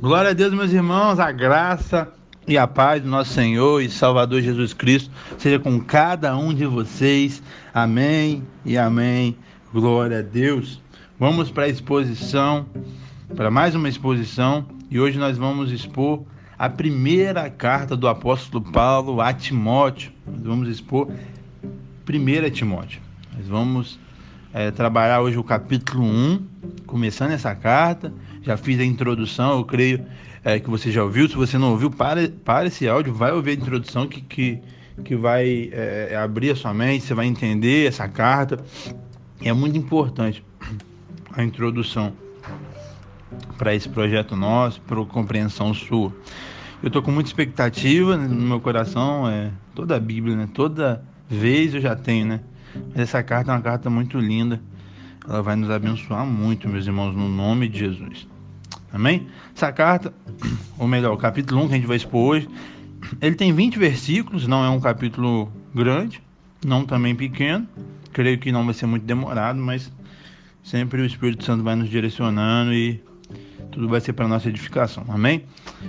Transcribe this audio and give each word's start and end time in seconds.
Glória 0.00 0.30
a 0.30 0.32
Deus, 0.32 0.54
meus 0.54 0.72
irmãos, 0.72 1.20
a 1.20 1.30
graça 1.30 2.10
e 2.48 2.56
a 2.56 2.66
paz 2.66 3.02
do 3.02 3.08
nosso 3.10 3.34
Senhor 3.34 3.82
e 3.82 3.90
Salvador 3.90 4.40
Jesus 4.40 4.72
Cristo 4.72 5.10
seja 5.36 5.58
com 5.58 5.78
cada 5.78 6.34
um 6.38 6.54
de 6.54 6.64
vocês. 6.64 7.42
Amém 7.74 8.42
e 8.64 8.78
amém. 8.78 9.36
Glória 9.70 10.20
a 10.20 10.22
Deus. 10.22 10.80
Vamos 11.18 11.50
para 11.50 11.64
a 11.64 11.68
exposição, 11.68 12.64
para 13.36 13.50
mais 13.50 13.74
uma 13.74 13.90
exposição, 13.90 14.64
e 14.90 14.98
hoje 14.98 15.18
nós 15.18 15.36
vamos 15.36 15.70
expor 15.70 16.22
a 16.58 16.70
primeira 16.70 17.50
carta 17.50 17.94
do 17.94 18.08
apóstolo 18.08 18.64
Paulo 18.72 19.20
a 19.20 19.34
Timóteo. 19.34 20.12
Nós 20.26 20.40
vamos 20.40 20.70
expor 20.70 21.10
1 22.08 22.50
Timóteo. 22.52 23.02
Nós 23.36 23.46
vamos 23.46 24.00
é, 24.54 24.70
trabalhar 24.70 25.20
hoje 25.20 25.36
o 25.36 25.44
capítulo 25.44 26.02
1, 26.02 26.46
começando 26.86 27.32
essa 27.32 27.54
carta. 27.54 28.10
Já 28.42 28.56
fiz 28.56 28.80
a 28.80 28.84
introdução, 28.84 29.58
eu 29.58 29.64
creio 29.64 30.04
é, 30.44 30.58
que 30.58 30.70
você 30.70 30.90
já 30.90 31.02
ouviu. 31.02 31.28
Se 31.28 31.36
você 31.36 31.58
não 31.58 31.70
ouviu, 31.72 31.90
para, 31.90 32.28
para 32.28 32.66
esse 32.66 32.88
áudio, 32.88 33.12
vai 33.12 33.32
ouvir 33.32 33.50
a 33.50 33.54
introdução 33.54 34.06
que, 34.06 34.20
que, 34.20 34.58
que 35.04 35.16
vai 35.16 35.70
é, 35.72 36.16
abrir 36.16 36.50
a 36.50 36.56
sua 36.56 36.72
mente, 36.72 37.04
você 37.04 37.14
vai 37.14 37.26
entender 37.26 37.86
essa 37.86 38.08
carta. 38.08 38.58
É 39.42 39.52
muito 39.52 39.76
importante 39.76 40.44
a 41.32 41.42
introdução 41.42 42.12
para 43.56 43.74
esse 43.74 43.88
projeto 43.88 44.36
nosso, 44.36 44.80
para 44.82 45.04
compreensão 45.04 45.72
sua. 45.74 46.12
Eu 46.82 46.86
estou 46.86 47.02
com 47.02 47.10
muita 47.10 47.28
expectativa 47.28 48.16
no 48.16 48.46
meu 48.46 48.60
coração, 48.60 49.28
é, 49.28 49.50
toda 49.74 49.96
a 49.96 50.00
Bíblia, 50.00 50.34
né? 50.34 50.48
toda 50.52 51.04
vez 51.28 51.74
eu 51.74 51.80
já 51.80 51.94
tenho, 51.94 52.26
né? 52.26 52.40
Mas 52.88 53.00
essa 53.00 53.22
carta 53.22 53.52
é 53.52 53.54
uma 53.54 53.60
carta 53.60 53.90
muito 53.90 54.18
linda. 54.18 54.60
Ela 55.28 55.42
vai 55.42 55.56
nos 55.56 55.70
abençoar 55.70 56.24
muito, 56.24 56.68
meus 56.68 56.86
irmãos, 56.86 57.14
no 57.14 57.28
nome 57.28 57.68
de 57.68 57.78
Jesus. 57.78 58.26
Amém? 58.92 59.28
Essa 59.54 59.70
carta, 59.72 60.12
ou 60.78 60.88
melhor, 60.88 61.12
o 61.12 61.16
capítulo 61.16 61.62
1 61.62 61.68
que 61.68 61.74
a 61.74 61.76
gente 61.76 61.86
vai 61.86 61.96
expor 61.96 62.20
hoje, 62.20 62.48
ele 63.20 63.36
tem 63.36 63.52
20 63.52 63.78
versículos, 63.78 64.46
não 64.46 64.64
é 64.64 64.70
um 64.70 64.80
capítulo 64.80 65.50
grande, 65.74 66.22
não 66.64 66.84
também 66.84 67.14
pequeno. 67.14 67.66
Creio 68.12 68.38
que 68.38 68.50
não 68.50 68.64
vai 68.64 68.74
ser 68.74 68.86
muito 68.86 69.04
demorado, 69.04 69.60
mas 69.60 69.92
sempre 70.62 71.00
o 71.00 71.06
Espírito 71.06 71.44
Santo 71.44 71.62
vai 71.62 71.76
nos 71.76 71.88
direcionando 71.88 72.72
e 72.72 73.02
tudo 73.70 73.88
vai 73.88 74.00
ser 74.00 74.12
para 74.12 74.26
nossa 74.26 74.48
edificação. 74.48 75.04
Amém? 75.08 75.44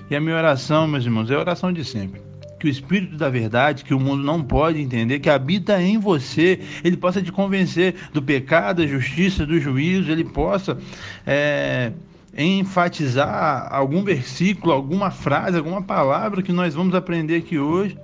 E 0.09 0.15
a 0.15 0.21
minha 0.21 0.35
oração, 0.35 0.87
meus 0.87 1.03
irmãos, 1.03 1.31
é 1.31 1.35
a 1.35 1.39
oração 1.39 1.73
de 1.73 1.83
sempre 1.83 2.30
que 2.61 2.67
o 2.67 2.69
Espírito 2.69 3.17
da 3.17 3.27
verdade, 3.27 3.83
que 3.83 3.91
o 3.91 3.99
mundo 3.99 4.21
não 4.21 4.43
pode 4.43 4.79
entender, 4.79 5.17
que 5.19 5.31
habita 5.31 5.81
em 5.81 5.97
você, 5.97 6.59
ele 6.83 6.95
possa 6.95 7.19
te 7.19 7.31
convencer 7.31 7.95
do 8.13 8.21
pecado, 8.21 8.83
da 8.83 8.87
justiça, 8.87 9.47
do 9.47 9.59
juízo, 9.59 10.11
ele 10.11 10.23
possa 10.23 10.77
é, 11.25 11.91
enfatizar 12.37 13.67
algum 13.73 14.03
versículo, 14.03 14.71
alguma 14.71 15.09
frase, 15.09 15.57
alguma 15.57 15.81
palavra 15.81 16.43
que 16.43 16.51
nós 16.51 16.75
vamos 16.75 16.93
aprender 16.93 17.37
aqui 17.37 17.57
hoje, 17.57 17.97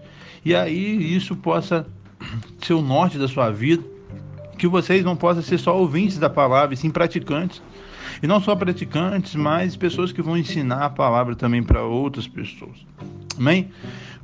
e 0.43 0.55
aí 0.55 1.15
isso 1.15 1.35
possa 1.35 1.85
ser 2.59 2.73
o 2.73 2.81
norte 2.81 3.19
da 3.19 3.27
sua 3.27 3.51
vida, 3.51 3.83
que 4.57 4.67
vocês 4.67 5.05
não 5.05 5.15
possam 5.15 5.43
ser 5.43 5.59
só 5.59 5.77
ouvintes 5.77 6.17
da 6.17 6.31
palavra, 6.31 6.73
e 6.73 6.77
sim 6.77 6.89
praticantes. 6.89 7.61
E 8.23 8.25
não 8.25 8.41
só 8.41 8.55
praticantes, 8.55 9.35
mas 9.35 9.75
pessoas 9.75 10.11
que 10.11 10.23
vão 10.23 10.35
ensinar 10.35 10.83
a 10.83 10.89
palavra 10.89 11.35
também 11.35 11.61
para 11.61 11.83
outras 11.83 12.27
pessoas. 12.27 12.83
Amém? 13.37 13.69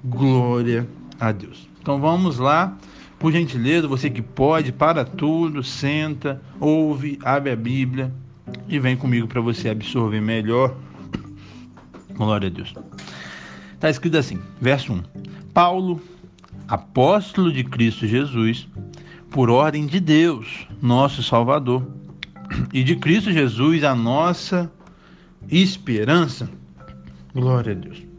Glória 0.03 0.87
a 1.19 1.31
Deus. 1.31 1.67
Então 1.81 1.99
vamos 1.99 2.37
lá. 2.37 2.77
Por 3.17 3.31
gentileza, 3.31 3.87
você 3.87 4.09
que 4.09 4.21
pode, 4.21 4.73
para 4.73 5.05
tudo, 5.05 5.63
senta, 5.63 6.41
ouve, 6.59 7.17
abre 7.23 7.51
a 7.51 7.55
Bíblia 7.55 8.13
e 8.67 8.77
vem 8.79 8.97
comigo 8.97 9.27
para 9.27 9.39
você 9.39 9.69
absorver 9.69 10.19
melhor. 10.19 10.75
Glória 12.15 12.47
a 12.47 12.51
Deus. 12.51 12.73
Está 13.73 13.89
escrito 13.89 14.17
assim, 14.17 14.39
verso 14.59 14.92
1. 14.92 15.03
Paulo, 15.53 16.02
apóstolo 16.67 17.52
de 17.52 17.63
Cristo 17.63 18.05
Jesus, 18.05 18.67
por 19.30 19.49
ordem 19.49 19.86
de 19.86 19.99
Deus, 19.99 20.67
nosso 20.81 21.23
Salvador, 21.23 21.87
e 22.73 22.83
de 22.83 22.95
Cristo 22.97 23.31
Jesus, 23.31 23.83
a 23.83 23.95
nossa 23.95 24.71
esperança. 25.49 26.49
Glória 27.33 27.71
a 27.71 27.75
Deus. 27.75 28.12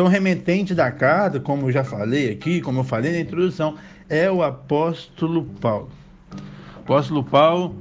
Então, 0.00 0.08
remetente 0.08 0.74
da 0.74 0.90
carta, 0.90 1.38
como 1.38 1.66
eu 1.66 1.72
já 1.72 1.84
falei 1.84 2.32
aqui, 2.32 2.62
como 2.62 2.80
eu 2.80 2.84
falei 2.84 3.12
na 3.12 3.20
introdução, 3.20 3.74
é 4.08 4.30
o 4.30 4.42
apóstolo 4.42 5.44
Paulo. 5.60 5.90
Apóstolo 6.74 7.22
Paulo, 7.22 7.76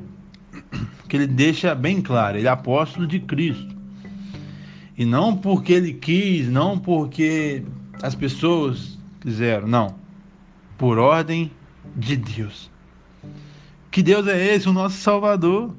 que 1.07 1.15
ele 1.15 1.27
deixa 1.27 1.73
bem 1.73 2.01
claro, 2.01 2.37
ele 2.37 2.47
é 2.47 2.51
apóstolo 2.51 3.07
de 3.07 3.21
Cristo. 3.21 3.73
E 4.97 5.05
não 5.05 5.37
porque 5.37 5.71
ele 5.71 5.93
quis, 5.93 6.49
não 6.49 6.77
porque 6.77 7.63
as 8.03 8.15
pessoas 8.15 8.99
quiseram, 9.21 9.65
não. 9.65 9.95
Por 10.77 10.97
ordem 10.97 11.49
de 11.95 12.17
Deus. 12.17 12.69
Que 13.89 14.03
Deus 14.03 14.27
é 14.27 14.55
esse, 14.55 14.67
o 14.67 14.73
nosso 14.73 14.97
Salvador. 14.97 15.73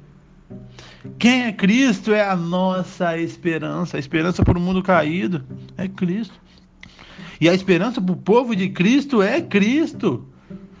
Quem 1.17 1.45
é 1.45 1.51
Cristo 1.51 2.13
é 2.13 2.27
a 2.27 2.35
nossa 2.35 3.17
esperança. 3.17 3.97
A 3.97 3.99
esperança 3.99 4.43
para 4.43 4.57
o 4.57 4.61
mundo 4.61 4.83
caído 4.83 5.43
é 5.77 5.87
Cristo. 5.87 6.39
E 7.39 7.49
a 7.49 7.53
esperança 7.53 8.01
para 8.01 8.13
o 8.13 8.17
povo 8.17 8.55
de 8.55 8.69
Cristo 8.69 9.21
é 9.21 9.41
Cristo. 9.41 10.27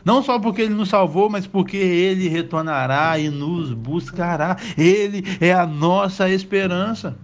Não 0.03 0.23
só 0.23 0.39
porque 0.39 0.61
ele 0.61 0.73
nos 0.73 0.89
salvou, 0.89 1.29
mas 1.29 1.45
porque 1.45 1.77
ele 1.77 2.27
retornará 2.27 3.17
e 3.19 3.29
nos 3.29 3.73
buscará. 3.73 4.57
Ele 4.77 5.23
é 5.39 5.53
a 5.53 5.65
nossa 5.65 6.29
esperança. 6.29 7.17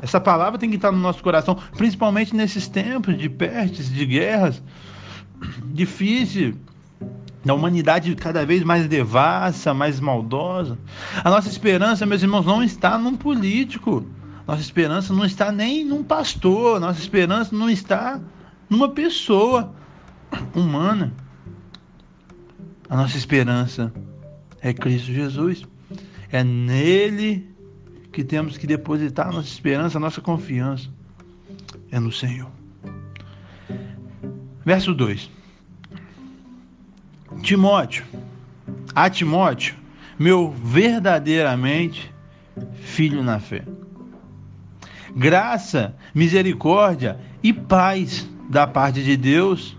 Essa 0.00 0.20
palavra 0.20 0.58
tem 0.58 0.68
que 0.68 0.76
estar 0.76 0.92
no 0.92 0.98
nosso 0.98 1.22
coração, 1.22 1.56
principalmente 1.76 2.34
nesses 2.34 2.68
tempos 2.68 3.16
de 3.16 3.28
pestes, 3.28 3.92
de 3.92 4.04
guerras. 4.06 4.62
Difícil 5.72 6.56
da 7.46 7.54
humanidade 7.54 8.12
cada 8.16 8.44
vez 8.44 8.64
mais 8.64 8.88
devassa, 8.88 9.72
mais 9.72 10.00
maldosa. 10.00 10.76
A 11.22 11.30
nossa 11.30 11.48
esperança, 11.48 12.04
meus 12.04 12.20
irmãos, 12.20 12.44
não 12.44 12.60
está 12.60 12.98
num 12.98 13.16
político. 13.16 14.04
Nossa 14.44 14.60
esperança 14.60 15.14
não 15.14 15.24
está 15.24 15.52
nem 15.52 15.84
num 15.84 16.02
pastor. 16.02 16.80
Nossa 16.80 16.98
esperança 16.98 17.54
não 17.54 17.70
está 17.70 18.20
numa 18.68 18.88
pessoa 18.88 19.72
humana. 20.56 21.14
A 22.90 22.96
nossa 22.96 23.16
esperança 23.16 23.92
é 24.60 24.74
Cristo 24.74 25.12
Jesus. 25.12 25.62
É 26.32 26.42
nele 26.42 27.48
que 28.10 28.24
temos 28.24 28.58
que 28.58 28.66
depositar 28.66 29.28
a 29.28 29.32
nossa 29.32 29.48
esperança, 29.48 29.98
a 29.98 30.00
nossa 30.00 30.20
confiança. 30.20 30.88
É 31.92 32.00
no 32.00 32.10
Senhor. 32.10 32.50
Verso 34.64 34.92
2. 34.92 35.35
Timóteo, 37.42 38.04
a 38.94 39.08
Timóteo, 39.08 39.74
meu 40.18 40.50
verdadeiramente 40.50 42.12
filho 42.82 43.22
na 43.22 43.38
fé. 43.38 43.62
Graça, 45.14 45.94
misericórdia 46.14 47.18
e 47.42 47.52
paz 47.52 48.28
da 48.48 48.66
parte 48.66 49.02
de 49.02 49.16
Deus, 49.16 49.76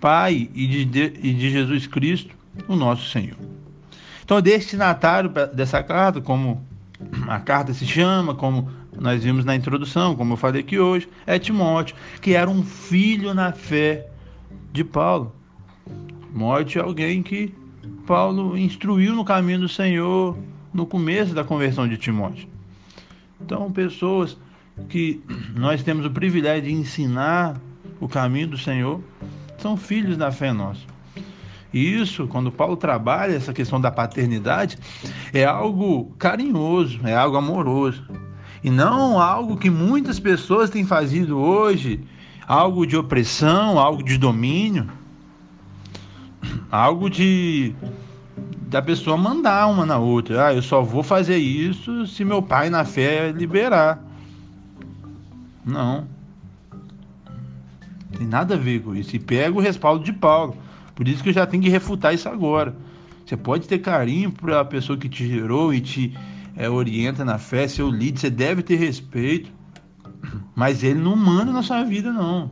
Pai 0.00 0.48
e 0.54 0.84
de, 0.84 1.12
e 1.22 1.32
de 1.32 1.50
Jesus 1.50 1.86
Cristo, 1.86 2.36
o 2.68 2.76
nosso 2.76 3.10
Senhor. 3.10 3.36
Então, 4.22 4.40
destinatário 4.40 5.30
dessa 5.54 5.82
carta, 5.82 6.20
como 6.20 6.64
a 7.26 7.38
carta 7.38 7.72
se 7.72 7.86
chama, 7.86 8.34
como 8.34 8.68
nós 8.98 9.22
vimos 9.22 9.44
na 9.44 9.54
introdução, 9.54 10.16
como 10.16 10.34
eu 10.34 10.36
falei 10.36 10.62
aqui 10.62 10.78
hoje, 10.78 11.08
é 11.26 11.38
Timóteo, 11.38 11.96
que 12.20 12.34
era 12.34 12.48
um 12.48 12.62
filho 12.62 13.34
na 13.34 13.52
fé 13.52 14.08
de 14.72 14.84
Paulo. 14.84 15.34
Morte 16.36 16.78
é 16.78 16.82
alguém 16.82 17.22
que 17.22 17.50
Paulo 18.06 18.58
instruiu 18.58 19.14
no 19.14 19.24
caminho 19.24 19.60
do 19.60 19.68
Senhor 19.70 20.36
no 20.70 20.84
começo 20.84 21.34
da 21.34 21.42
conversão 21.42 21.88
de 21.88 21.96
Timóteo. 21.96 22.46
Então, 23.40 23.72
pessoas 23.72 24.36
que 24.86 25.22
nós 25.56 25.82
temos 25.82 26.04
o 26.04 26.10
privilégio 26.10 26.64
de 26.64 26.72
ensinar 26.72 27.58
o 27.98 28.06
caminho 28.06 28.48
do 28.48 28.58
Senhor 28.58 29.00
são 29.56 29.78
filhos 29.78 30.18
da 30.18 30.30
fé 30.30 30.52
nossa. 30.52 30.82
E 31.72 31.94
isso, 31.98 32.26
quando 32.26 32.52
Paulo 32.52 32.76
trabalha 32.76 33.32
essa 33.32 33.54
questão 33.54 33.80
da 33.80 33.90
paternidade, 33.90 34.76
é 35.32 35.46
algo 35.46 36.12
carinhoso, 36.18 37.00
é 37.04 37.14
algo 37.16 37.38
amoroso. 37.38 38.04
E 38.62 38.68
não 38.68 39.18
algo 39.18 39.56
que 39.56 39.70
muitas 39.70 40.20
pessoas 40.20 40.68
têm 40.68 40.84
fazido 40.84 41.38
hoje, 41.38 41.98
algo 42.46 42.86
de 42.86 42.94
opressão, 42.94 43.78
algo 43.78 44.02
de 44.02 44.18
domínio 44.18 44.86
algo 46.70 47.08
de 47.08 47.74
da 48.68 48.82
pessoa 48.82 49.16
mandar 49.16 49.66
uma 49.68 49.86
na 49.86 49.98
outra. 49.98 50.48
Ah, 50.48 50.54
eu 50.54 50.62
só 50.62 50.82
vou 50.82 51.02
fazer 51.02 51.36
isso 51.36 52.06
se 52.06 52.24
meu 52.24 52.42
pai 52.42 52.68
na 52.68 52.84
fé 52.84 53.32
liberar. 53.32 54.02
Não. 55.64 56.06
Tem 58.16 58.26
nada 58.26 58.54
a 58.54 58.58
ver 58.58 58.82
com 58.82 58.94
isso. 58.94 59.14
E 59.14 59.18
pega 59.18 59.56
o 59.56 59.60
respaldo 59.60 60.04
de 60.04 60.12
Paulo. 60.12 60.56
Por 60.94 61.06
isso 61.06 61.22
que 61.22 61.28
eu 61.28 61.34
já 61.34 61.46
tenho 61.46 61.62
que 61.62 61.68
refutar 61.68 62.14
isso 62.14 62.28
agora. 62.28 62.74
Você 63.24 63.36
pode 63.36 63.66
ter 63.68 63.78
carinho 63.78 64.32
para 64.32 64.60
a 64.60 64.64
pessoa 64.64 64.98
que 64.98 65.08
te 65.08 65.26
gerou 65.26 65.74
e 65.74 65.80
te 65.80 66.16
é, 66.56 66.70
orienta 66.70 67.24
na 67.24 67.38
fé, 67.38 67.68
seu 67.68 67.90
líder, 67.90 68.18
você 68.18 68.30
deve 68.30 68.62
ter 68.62 68.76
respeito. 68.76 69.50
Mas 70.54 70.82
ele 70.82 71.00
não 71.00 71.14
manda 71.14 71.52
na 71.52 71.62
sua 71.62 71.84
vida, 71.84 72.12
não. 72.12 72.48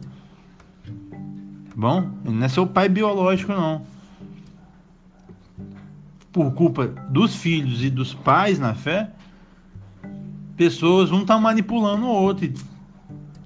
Tá 0.84 1.74
bom? 1.74 2.10
Ele 2.24 2.34
não 2.34 2.44
é 2.44 2.48
seu 2.48 2.66
pai 2.66 2.88
biológico, 2.88 3.52
não. 3.52 3.82
Por 6.34 6.52
culpa 6.52 6.88
dos 7.08 7.36
filhos 7.36 7.82
e 7.82 7.88
dos 7.88 8.12
pais 8.12 8.58
na 8.58 8.74
fé, 8.74 9.10
pessoas, 10.56 11.12
um 11.12 11.24
tá 11.24 11.38
manipulando 11.38 12.04
o 12.04 12.10
outro. 12.10 12.44
E, 12.44 12.54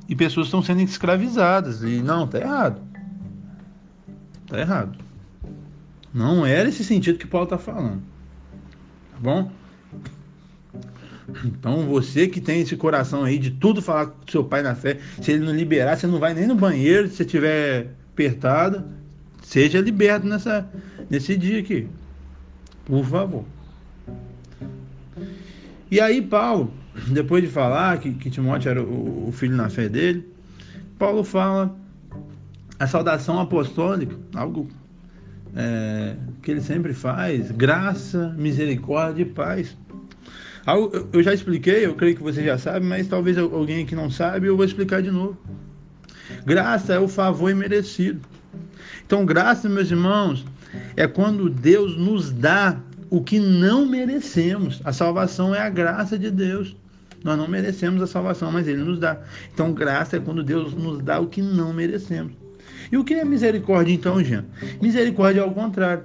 e 0.09 0.17
pessoas 0.17 0.47
estão 0.47 0.63
sendo 0.63 0.81
escravizadas. 0.81 1.83
E 1.83 2.03
não, 2.03 2.27
tá 2.27 2.41
errado. 2.41 2.81
Tá 4.47 4.59
errado. 4.59 4.99
Não 6.15 6.47
era 6.47 6.71
esse 6.71 6.83
sentido 6.83 7.19
que 7.19 7.27
Paulo 7.27 7.47
tá 7.47 7.59
falando. 7.59 8.03
Tá 9.13 9.19
bom? 9.21 9.53
Então 11.45 11.87
você 11.87 12.27
que 12.27 12.41
tem 12.41 12.63
esse 12.63 12.75
coração 12.75 13.25
aí 13.25 13.39
de 13.39 13.51
tudo 13.51 13.83
falar 13.83 14.07
com 14.07 14.31
seu 14.31 14.43
pai 14.43 14.63
na 14.63 14.75
fé, 14.75 14.99
se 15.21 15.33
ele 15.33 15.45
não 15.45 15.55
liberar, 15.55 15.97
você 15.97 16.07
não 16.07 16.19
vai 16.19 16.33
nem 16.33 16.47
no 16.47 16.55
banheiro, 16.55 17.07
se 17.09 17.17
você 17.17 17.23
estiver 17.25 17.95
apertado, 18.13 18.85
seja 19.43 19.81
liberto 19.81 20.27
nessa, 20.27 20.67
nesse 21.11 21.37
dia 21.37 21.61
aqui. 21.61 21.87
Por 22.89 23.05
favor. 23.05 23.45
E 25.91 26.01
aí 26.01 26.23
Paulo, 26.23 26.73
depois 27.09 27.43
de 27.43 27.49
falar 27.49 27.99
que, 27.99 28.13
que 28.15 28.31
Timóteo 28.31 28.71
era 28.71 28.83
o, 28.83 29.29
o 29.29 29.33
filho 29.33 29.55
na 29.55 29.69
fé 29.69 29.89
dele, 29.89 30.27
Paulo 30.99 31.23
fala 31.23 31.77
a 32.79 32.87
saudação 32.87 33.39
apostólica, 33.39 34.17
algo 34.35 34.69
é, 35.55 36.17
que 36.43 36.51
ele 36.51 36.61
sempre 36.61 36.95
faz, 36.95 37.51
graça, 37.51 38.35
misericórdia 38.39 39.23
e 39.23 39.27
paz. 39.27 39.77
Eu 41.13 41.23
já 41.23 41.33
expliquei, 41.33 41.87
eu 41.87 41.95
creio 41.95 42.17
que 42.17 42.23
você 42.23 42.45
já 42.45 42.59
sabe, 42.59 42.85
mas 42.85 43.07
talvez 43.07 43.39
alguém 43.39 43.87
que 43.87 43.95
não 43.95 44.11
sabe, 44.11 44.47
eu 44.47 44.57
vou 44.57 44.65
explicar 44.65 45.01
de 45.01 45.11
novo. 45.11 45.37
Graça 46.45 46.95
é 46.95 46.99
o 46.99 47.09
favor 47.09 47.51
imerecido. 47.51 48.21
Então, 49.07 49.25
graça, 49.25 49.69
meus 49.69 49.91
irmãos, 49.91 50.45
é 50.97 51.07
quando 51.07 51.49
Deus 51.49 51.97
nos 51.97 52.31
dá 52.31 52.81
o 53.11 53.23
que 53.23 53.39
não 53.39 53.87
merecemos. 53.87 54.81
A 54.85 54.93
salvação 54.93 55.55
é 55.55 55.61
a 55.61 55.69
graça 55.69 56.19
de 56.19 56.31
Deus. 56.31 56.77
Nós 57.25 57.37
não 57.37 57.49
merecemos 57.49 58.01
a 58.03 58.07
salvação, 58.07 58.53
mas 58.53 58.69
Ele 58.69 58.83
nos 58.83 58.99
dá. 58.99 59.21
Então, 59.53 59.73
graça 59.73 60.17
é 60.17 60.21
quando 60.21 60.43
Deus 60.43 60.75
nos 60.75 61.03
dá 61.03 61.19
o 61.19 61.27
que 61.27 61.43
não 61.43 61.73
merecemos. 61.73 62.33
E 62.91 62.97
o 62.97 63.05
que 63.05 63.15
é 63.15 63.25
misericórdia, 63.25 63.93
então, 63.93 64.23
Jean? 64.23 64.45
Misericórdia 64.81 65.41
é 65.41 65.45
ao 65.45 65.53
contrário. 65.53 66.05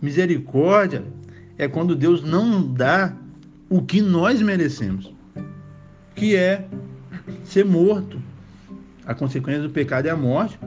Misericórdia 0.00 1.04
é 1.58 1.68
quando 1.68 1.94
Deus 1.94 2.22
não 2.22 2.62
dá 2.72 3.14
o 3.68 3.82
que 3.82 4.00
nós 4.00 4.40
merecemos, 4.40 5.12
que 6.14 6.34
é 6.34 6.66
ser 7.44 7.64
morto. 7.64 8.20
A 9.06 9.14
consequência 9.14 9.62
do 9.62 9.70
pecado 9.70 10.06
é 10.06 10.10
a 10.10 10.16
morte. 10.16 10.58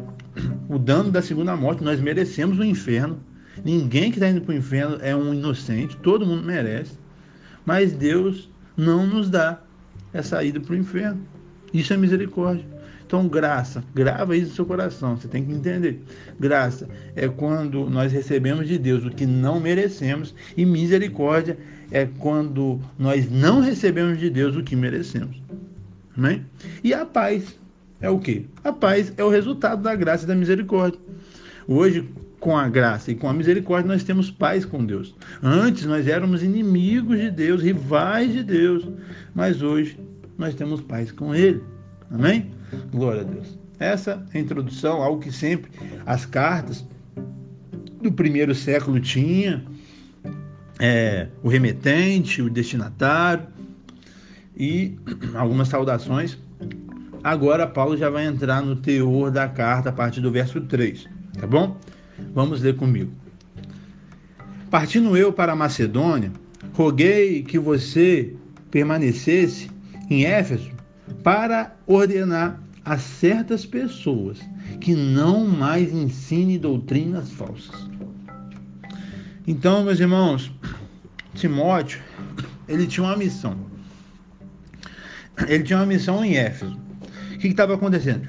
O 0.67 0.79
dano 0.79 1.11
da 1.11 1.21
segunda 1.21 1.55
morte, 1.55 1.83
nós 1.83 1.99
merecemos 1.99 2.57
o 2.57 2.63
inferno. 2.63 3.19
Ninguém 3.63 4.11
que 4.11 4.17
está 4.17 4.29
indo 4.29 4.41
para 4.41 4.53
o 4.53 4.57
inferno 4.57 4.97
é 5.01 5.15
um 5.15 5.33
inocente, 5.33 5.95
todo 5.97 6.25
mundo 6.25 6.43
merece. 6.43 6.97
Mas 7.65 7.93
Deus 7.93 8.49
não 8.75 9.05
nos 9.05 9.29
dá 9.29 9.61
essa 10.11 10.43
ida 10.43 10.59
para 10.59 10.73
o 10.73 10.77
inferno. 10.77 11.21
Isso 11.73 11.93
é 11.93 11.97
misericórdia. 11.97 12.65
Então, 13.05 13.27
graça, 13.27 13.83
grava 13.93 14.35
isso 14.35 14.49
no 14.49 14.55
seu 14.55 14.65
coração, 14.65 15.15
você 15.15 15.27
tem 15.27 15.45
que 15.45 15.51
entender. 15.51 16.01
Graça 16.39 16.89
é 17.15 17.27
quando 17.27 17.87
nós 17.87 18.11
recebemos 18.11 18.67
de 18.67 18.77
Deus 18.79 19.05
o 19.05 19.11
que 19.11 19.25
não 19.25 19.59
merecemos, 19.59 20.33
e 20.57 20.65
misericórdia 20.65 21.57
é 21.91 22.07
quando 22.17 22.79
nós 22.97 23.29
não 23.29 23.61
recebemos 23.61 24.17
de 24.17 24.31
Deus 24.31 24.55
o 24.55 24.63
que 24.63 24.75
merecemos. 24.75 25.39
Amém? 26.17 26.43
E 26.83 26.91
a 26.91 27.05
paz 27.05 27.59
é 28.03 28.09
o 28.09 28.19
que? 28.19 28.45
A 28.65 28.73
paz 28.73 29.13
é 29.15 29.23
o 29.23 29.29
resultado 29.29 29.81
da 29.81 29.95
graça 29.95 30.25
e 30.25 30.27
da 30.27 30.35
misericórdia. 30.35 30.99
Hoje, 31.65 32.07
com 32.37 32.57
a 32.57 32.67
graça 32.67 33.11
e 33.11 33.15
com 33.15 33.29
a 33.29 33.33
misericórdia, 33.33 33.87
nós 33.87 34.03
temos 34.03 34.29
paz 34.29 34.65
com 34.65 34.85
Deus. 34.85 35.15
Antes 35.41 35.85
nós 35.85 36.05
éramos 36.05 36.43
inimigos 36.43 37.17
de 37.17 37.31
Deus, 37.31 37.63
rivais 37.63 38.33
de 38.33 38.43
Deus, 38.43 38.85
mas 39.33 39.61
hoje 39.61 39.97
nós 40.37 40.53
temos 40.53 40.81
paz 40.81 41.13
com 41.13 41.33
Ele. 41.33 41.63
Amém? 42.11 42.51
Glória 42.91 43.21
a 43.21 43.23
Deus. 43.23 43.57
Essa 43.79 44.21
é 44.33 44.37
a 44.37 44.41
introdução, 44.41 45.01
algo 45.01 45.21
que 45.21 45.31
sempre 45.31 45.71
as 46.05 46.25
cartas 46.25 46.85
do 48.01 48.11
primeiro 48.11 48.53
século 48.53 48.99
tinha, 48.99 49.63
é, 50.77 51.29
o 51.41 51.47
remetente, 51.47 52.41
o 52.41 52.49
destinatário 52.49 53.47
e 54.57 54.97
algumas 55.35 55.69
saudações. 55.69 56.37
Agora 57.23 57.65
Paulo 57.65 57.95
já 57.95 58.09
vai 58.09 58.25
entrar 58.25 58.61
no 58.61 58.75
teor 58.75 59.31
da 59.31 59.47
carta 59.47 59.89
a 59.89 59.93
partir 59.93 60.19
do 60.19 60.31
verso 60.31 60.59
3, 60.59 61.07
tá 61.39 61.47
bom? 61.47 61.77
Vamos 62.33 62.61
ler 62.61 62.75
comigo. 62.75 63.11
Partindo 64.69 65.15
eu 65.15 65.31
para 65.31 65.53
a 65.53 65.55
Macedônia, 65.55 66.31
roguei 66.73 67.43
que 67.43 67.57
você 67.57 68.35
permanecesse 68.69 69.69
em 70.09 70.25
Éfeso 70.25 70.71
para 71.23 71.75
ordenar 71.87 72.59
a 72.83 72.97
certas 72.97 73.65
pessoas 73.65 74.39
que 74.81 74.93
não 74.93 75.47
mais 75.47 75.93
ensine 75.93 76.57
doutrinas 76.57 77.31
falsas. 77.31 77.89
Então, 79.47 79.83
meus 79.83 79.99
irmãos, 79.99 80.51
Timóteo, 81.35 82.01
ele 82.67 82.87
tinha 82.87 83.05
uma 83.05 83.15
missão. 83.15 83.55
Ele 85.47 85.63
tinha 85.63 85.79
uma 85.79 85.85
missão 85.85 86.23
em 86.23 86.35
Éfeso. 86.35 86.82
Que 87.43 87.49
estava 87.49 87.73
acontecendo? 87.73 88.25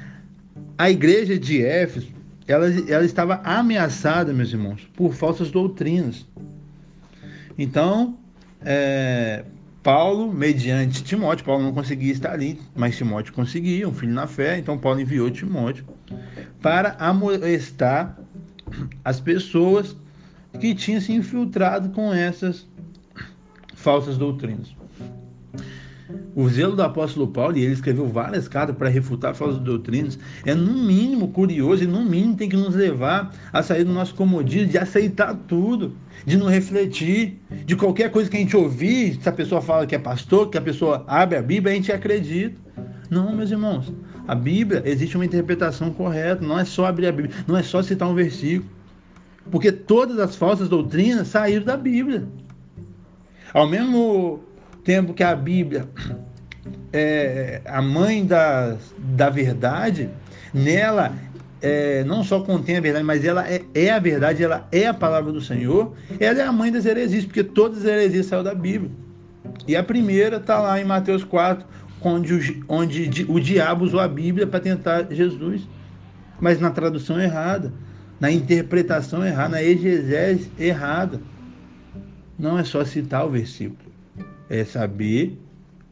A 0.76 0.90
igreja 0.90 1.38
de 1.38 1.64
Éfeso, 1.64 2.08
ela, 2.48 2.66
ela 2.66 3.04
estava 3.04 3.40
ameaçada, 3.44 4.32
meus 4.32 4.52
irmãos, 4.52 4.90
por 4.96 5.14
falsas 5.14 5.52
doutrinas. 5.52 6.26
Então, 7.56 8.18
é, 8.64 9.44
Paulo, 9.84 10.34
mediante 10.34 11.04
Timóteo, 11.04 11.44
Paulo 11.44 11.62
não 11.62 11.72
conseguia 11.72 12.10
estar 12.10 12.32
ali, 12.32 12.60
mas 12.74 12.96
Timóteo 12.96 13.32
conseguia, 13.32 13.88
um 13.88 13.94
filho 13.94 14.12
na 14.12 14.26
fé, 14.26 14.58
então 14.58 14.76
Paulo 14.76 15.00
enviou 15.00 15.30
Timóteo 15.30 15.84
para 16.60 16.96
amoestar 16.98 18.18
as 19.04 19.20
pessoas 19.20 19.96
que 20.58 20.74
tinham 20.74 21.00
se 21.00 21.12
infiltrado 21.12 21.90
com 21.90 22.12
essas 22.12 22.66
falsas 23.76 24.18
doutrinas. 24.18 24.74
O 26.34 26.48
zelo 26.48 26.74
do 26.74 26.82
apóstolo 26.82 27.28
Paulo, 27.28 27.56
e 27.56 27.62
ele 27.62 27.72
escreveu 27.72 28.08
várias 28.08 28.48
cartas 28.48 28.76
para 28.76 28.88
refutar 28.88 29.34
falsas 29.34 29.60
doutrinas, 29.60 30.18
é 30.44 30.54
no 30.54 30.72
mínimo 30.72 31.28
curioso 31.28 31.84
e 31.84 31.86
no 31.86 32.04
mínimo 32.04 32.36
tem 32.36 32.48
que 32.48 32.56
nos 32.56 32.74
levar 32.74 33.32
a 33.52 33.62
sair 33.62 33.84
do 33.84 33.92
nosso 33.92 34.14
comodismo, 34.14 34.68
de 34.68 34.78
aceitar 34.78 35.34
tudo, 35.46 35.94
de 36.26 36.36
não 36.36 36.48
refletir, 36.48 37.40
de 37.64 37.76
qualquer 37.76 38.10
coisa 38.10 38.28
que 38.28 38.36
a 38.36 38.40
gente 38.40 38.56
ouvir, 38.56 39.18
se 39.20 39.28
a 39.28 39.32
pessoa 39.32 39.60
fala 39.60 39.86
que 39.86 39.94
é 39.94 39.98
pastor, 39.98 40.50
que 40.50 40.58
a 40.58 40.62
pessoa 40.62 41.04
abre 41.06 41.38
a 41.38 41.42
Bíblia, 41.42 41.72
a 41.72 41.76
gente 41.76 41.92
acredita. 41.92 42.56
Não, 43.10 43.34
meus 43.34 43.50
irmãos, 43.50 43.92
a 44.26 44.34
Bíblia 44.34 44.82
existe 44.84 45.16
uma 45.16 45.24
interpretação 45.24 45.90
correta, 45.92 46.44
não 46.44 46.58
é 46.58 46.64
só 46.64 46.86
abrir 46.86 47.06
a 47.06 47.12
Bíblia, 47.12 47.34
não 47.46 47.56
é 47.56 47.62
só 47.62 47.82
citar 47.82 48.08
um 48.08 48.14
versículo. 48.14 48.70
Porque 49.50 49.70
todas 49.70 50.18
as 50.18 50.36
falsas 50.36 50.68
doutrinas 50.68 51.28
saíram 51.28 51.64
da 51.64 51.76
Bíblia. 51.76 52.26
Ao 53.52 53.68
mesmo 53.68 54.40
tempo 54.84 55.14
que 55.14 55.22
a 55.22 55.34
Bíblia 55.34 55.88
é 56.92 57.60
a 57.64 57.82
mãe 57.82 58.24
da, 58.24 58.76
da 58.98 59.30
verdade, 59.30 60.08
nela 60.52 61.12
é, 61.60 62.04
não 62.04 62.22
só 62.22 62.40
contém 62.40 62.76
a 62.76 62.80
verdade, 62.80 63.04
mas 63.04 63.24
ela 63.24 63.48
é, 63.48 63.62
é, 63.74 63.90
a 63.90 63.98
verdade, 63.98 64.44
ela 64.44 64.68
é 64.70 64.86
a 64.86 64.94
palavra 64.94 65.32
do 65.32 65.40
Senhor, 65.40 65.94
ela 66.20 66.38
é 66.38 66.42
a 66.42 66.52
mãe 66.52 66.70
das 66.70 66.84
heresias, 66.84 67.24
porque 67.24 67.42
todas 67.42 67.78
as 67.78 67.84
heresias 67.86 68.26
saíram 68.26 68.44
da 68.44 68.54
Bíblia. 68.54 68.90
E 69.66 69.74
a 69.74 69.82
primeira 69.82 70.36
está 70.36 70.60
lá 70.60 70.78
em 70.78 70.84
Mateus 70.84 71.24
4, 71.24 71.66
onde 72.02 72.34
o, 72.34 72.64
onde 72.68 73.26
o 73.28 73.40
diabo 73.40 73.84
usou 73.84 73.98
a 73.98 74.06
Bíblia 74.06 74.46
para 74.46 74.60
tentar 74.60 75.06
Jesus, 75.10 75.66
mas 76.38 76.60
na 76.60 76.70
tradução 76.70 77.18
errada, 77.18 77.72
na 78.20 78.30
interpretação 78.30 79.26
errada, 79.26 79.48
na 79.48 79.62
exegese 79.62 80.50
errada. 80.58 81.20
Não 82.38 82.58
é 82.58 82.64
só 82.64 82.84
citar 82.84 83.24
o 83.24 83.30
versículo 83.30 83.93
é 84.48 84.64
saber 84.64 85.38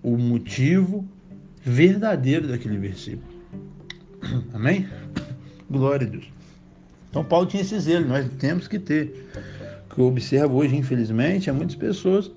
o 0.03 0.17
motivo 0.17 1.07
verdadeiro 1.63 2.49
daquele 2.49 2.79
versículo. 2.79 3.33
Amém? 4.53 4.89
Glória 5.71 6.07
a 6.07 6.11
Deus. 6.11 6.29
Então 7.11 7.25
Paulo 7.25 7.47
tinha 7.47 7.63
esse 7.63 7.79
zelo, 7.79 8.09
nós 8.09 8.27
temos 8.39 8.67
que 8.67 8.79
ter. 8.79 9.29
O 9.91 9.95
que 9.95 10.01
eu 10.01 10.07
observo 10.07 10.57
hoje, 10.57 10.75
infelizmente, 10.75 11.51
é 11.51 11.53
muitas 11.53 11.77
pessoas 11.77 12.31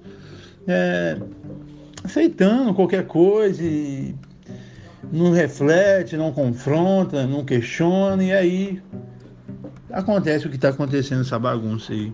é, 0.68 1.18
aceitando 2.04 2.74
qualquer 2.74 3.06
coisa 3.08 3.64
e 3.64 4.16
não 5.12 5.32
reflete, 5.32 6.18
não 6.18 6.32
confronta, 6.32 7.26
não 7.26 7.46
questiona, 7.46 8.24
e 8.24 8.34
aí 8.34 8.82
acontece 9.92 10.48
o 10.48 10.50
que 10.50 10.56
está 10.56 10.70
acontecendo 10.70 11.22
essa 11.22 11.40
bagunça 11.40 11.94
aí. 11.94 12.14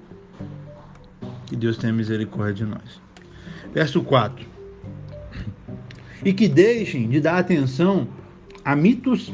Que 1.48 1.56
Deus 1.56 1.78
tenha 1.78 1.92
misericórdia 1.92 2.66
de 2.66 2.72
nós. 2.72 3.02
Verso 3.74 4.02
4. 4.02 4.46
E 6.24 6.34
que 6.34 6.48
deixem 6.48 7.10
de 7.10 7.20
dar 7.20 7.38
atenção 7.38 8.08
a 8.64 8.76
mitos 8.76 9.34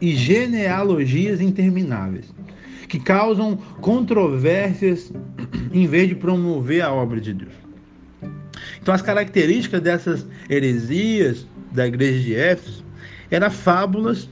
e 0.00 0.14
genealogias 0.14 1.40
intermináveis, 1.40 2.32
que 2.88 2.98
causam 2.98 3.56
controvérsias 3.80 5.12
em 5.72 5.86
vez 5.86 6.08
de 6.08 6.14
promover 6.14 6.82
a 6.82 6.92
obra 6.92 7.20
de 7.20 7.34
Deus. 7.34 7.52
Então, 8.80 8.94
as 8.94 9.02
características 9.02 9.80
dessas 9.80 10.26
heresias 10.48 11.46
da 11.72 11.86
igreja 11.86 12.20
de 12.20 12.34
Éfeso 12.34 12.84
eram 13.30 13.50
fábulas, 13.50 14.28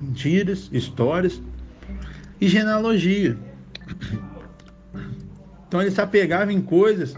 mentiras, 0.00 0.68
histórias 0.72 1.40
e 2.40 2.48
genealogia. 2.48 3.36
Então, 5.66 5.80
eles 5.80 5.94
se 5.94 6.00
apegavam 6.00 6.52
em 6.52 6.60
coisas 6.60 7.16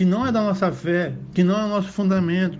que 0.00 0.04
não 0.06 0.26
é 0.26 0.32
da 0.32 0.40
nossa 0.40 0.72
fé, 0.72 1.12
que 1.34 1.44
não 1.44 1.60
é 1.60 1.64
o 1.66 1.68
nosso 1.68 1.92
fundamento. 1.92 2.58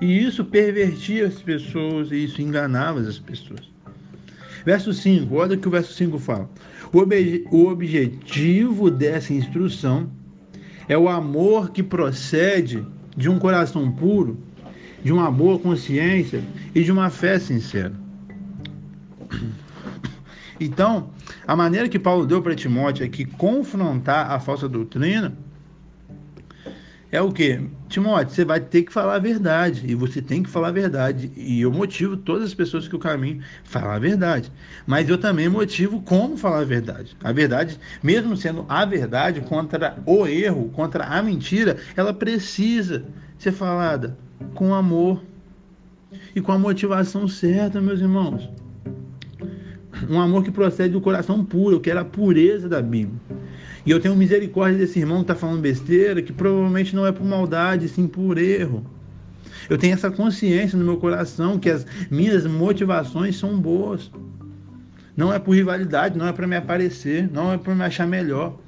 E 0.00 0.24
isso 0.24 0.44
pervertia 0.44 1.26
as 1.26 1.42
pessoas 1.42 2.12
e 2.12 2.22
isso 2.22 2.40
enganava 2.40 3.00
as 3.00 3.18
pessoas. 3.18 3.68
Verso 4.64 4.92
5, 4.92 5.34
olha 5.34 5.56
o 5.56 5.58
que 5.58 5.66
o 5.66 5.72
verso 5.72 5.92
5 5.92 6.16
fala. 6.20 6.48
O, 6.92 6.98
obje 7.00 7.44
o 7.50 7.66
objetivo 7.66 8.92
dessa 8.92 9.34
instrução 9.34 10.08
é 10.88 10.96
o 10.96 11.08
amor 11.08 11.72
que 11.72 11.82
procede 11.82 12.86
de 13.16 13.28
um 13.28 13.40
coração 13.40 13.90
puro, 13.90 14.38
de 15.02 15.12
uma 15.12 15.28
boa 15.32 15.58
consciência 15.58 16.44
e 16.72 16.84
de 16.84 16.92
uma 16.92 17.10
fé 17.10 17.40
sincera. 17.40 17.92
Então, 20.60 21.10
a 21.44 21.56
maneira 21.56 21.88
que 21.88 21.98
Paulo 21.98 22.24
deu 22.24 22.40
para 22.40 22.54
Timóteo 22.54 23.04
é 23.04 23.08
que 23.08 23.24
confrontar 23.24 24.30
a 24.30 24.38
falsa 24.38 24.68
doutrina 24.68 25.36
é 27.14 27.22
o 27.22 27.30
que? 27.30 27.60
Timóteo, 27.88 28.34
você 28.34 28.44
vai 28.44 28.58
ter 28.58 28.82
que 28.82 28.92
falar 28.92 29.14
a 29.14 29.18
verdade. 29.20 29.84
E 29.86 29.94
você 29.94 30.20
tem 30.20 30.42
que 30.42 30.50
falar 30.50 30.68
a 30.68 30.72
verdade. 30.72 31.30
E 31.36 31.60
eu 31.60 31.70
motivo 31.70 32.16
todas 32.16 32.42
as 32.42 32.54
pessoas 32.54 32.88
que 32.88 32.96
o 32.96 32.98
caminho 32.98 33.40
falar 33.62 33.94
a 33.94 33.98
verdade. 34.00 34.50
Mas 34.84 35.08
eu 35.08 35.16
também 35.16 35.48
motivo 35.48 36.02
como 36.02 36.36
falar 36.36 36.58
a 36.58 36.64
verdade. 36.64 37.16
A 37.22 37.30
verdade, 37.30 37.78
mesmo 38.02 38.36
sendo 38.36 38.66
a 38.68 38.84
verdade 38.84 39.42
contra 39.42 39.96
o 40.04 40.26
erro, 40.26 40.70
contra 40.70 41.04
a 41.04 41.22
mentira, 41.22 41.76
ela 41.96 42.12
precisa 42.12 43.04
ser 43.38 43.52
falada 43.52 44.18
com 44.52 44.74
amor 44.74 45.22
e 46.34 46.40
com 46.40 46.50
a 46.50 46.58
motivação 46.58 47.28
certa, 47.28 47.80
meus 47.80 48.00
irmãos. 48.00 48.50
Um 50.10 50.20
amor 50.20 50.42
que 50.42 50.50
procede 50.50 50.94
do 50.94 51.00
coração 51.00 51.44
puro, 51.44 51.76
eu 51.76 51.80
quero 51.80 52.00
a 52.00 52.04
pureza 52.04 52.68
da 52.68 52.82
Bíblia. 52.82 53.20
E 53.86 53.90
eu 53.90 54.00
tenho 54.00 54.16
misericórdia 54.16 54.78
desse 54.78 54.98
irmão 54.98 55.18
que 55.18 55.24
está 55.24 55.34
falando 55.34 55.60
besteira, 55.60 56.22
que 56.22 56.32
provavelmente 56.32 56.96
não 56.96 57.06
é 57.06 57.12
por 57.12 57.24
maldade, 57.24 57.88
sim 57.88 58.06
por 58.06 58.38
erro. 58.38 58.84
Eu 59.68 59.76
tenho 59.76 59.92
essa 59.92 60.10
consciência 60.10 60.78
no 60.78 60.84
meu 60.84 60.96
coração 60.96 61.58
que 61.58 61.68
as 61.68 61.86
minhas 62.10 62.46
motivações 62.46 63.36
são 63.36 63.58
boas. 63.58 64.10
Não 65.16 65.32
é 65.32 65.38
por 65.38 65.54
rivalidade, 65.54 66.18
não 66.18 66.26
é 66.26 66.32
para 66.32 66.46
me 66.46 66.56
aparecer, 66.56 67.30
não 67.30 67.52
é 67.52 67.58
para 67.58 67.74
me 67.74 67.82
achar 67.82 68.06
melhor, 68.06 68.58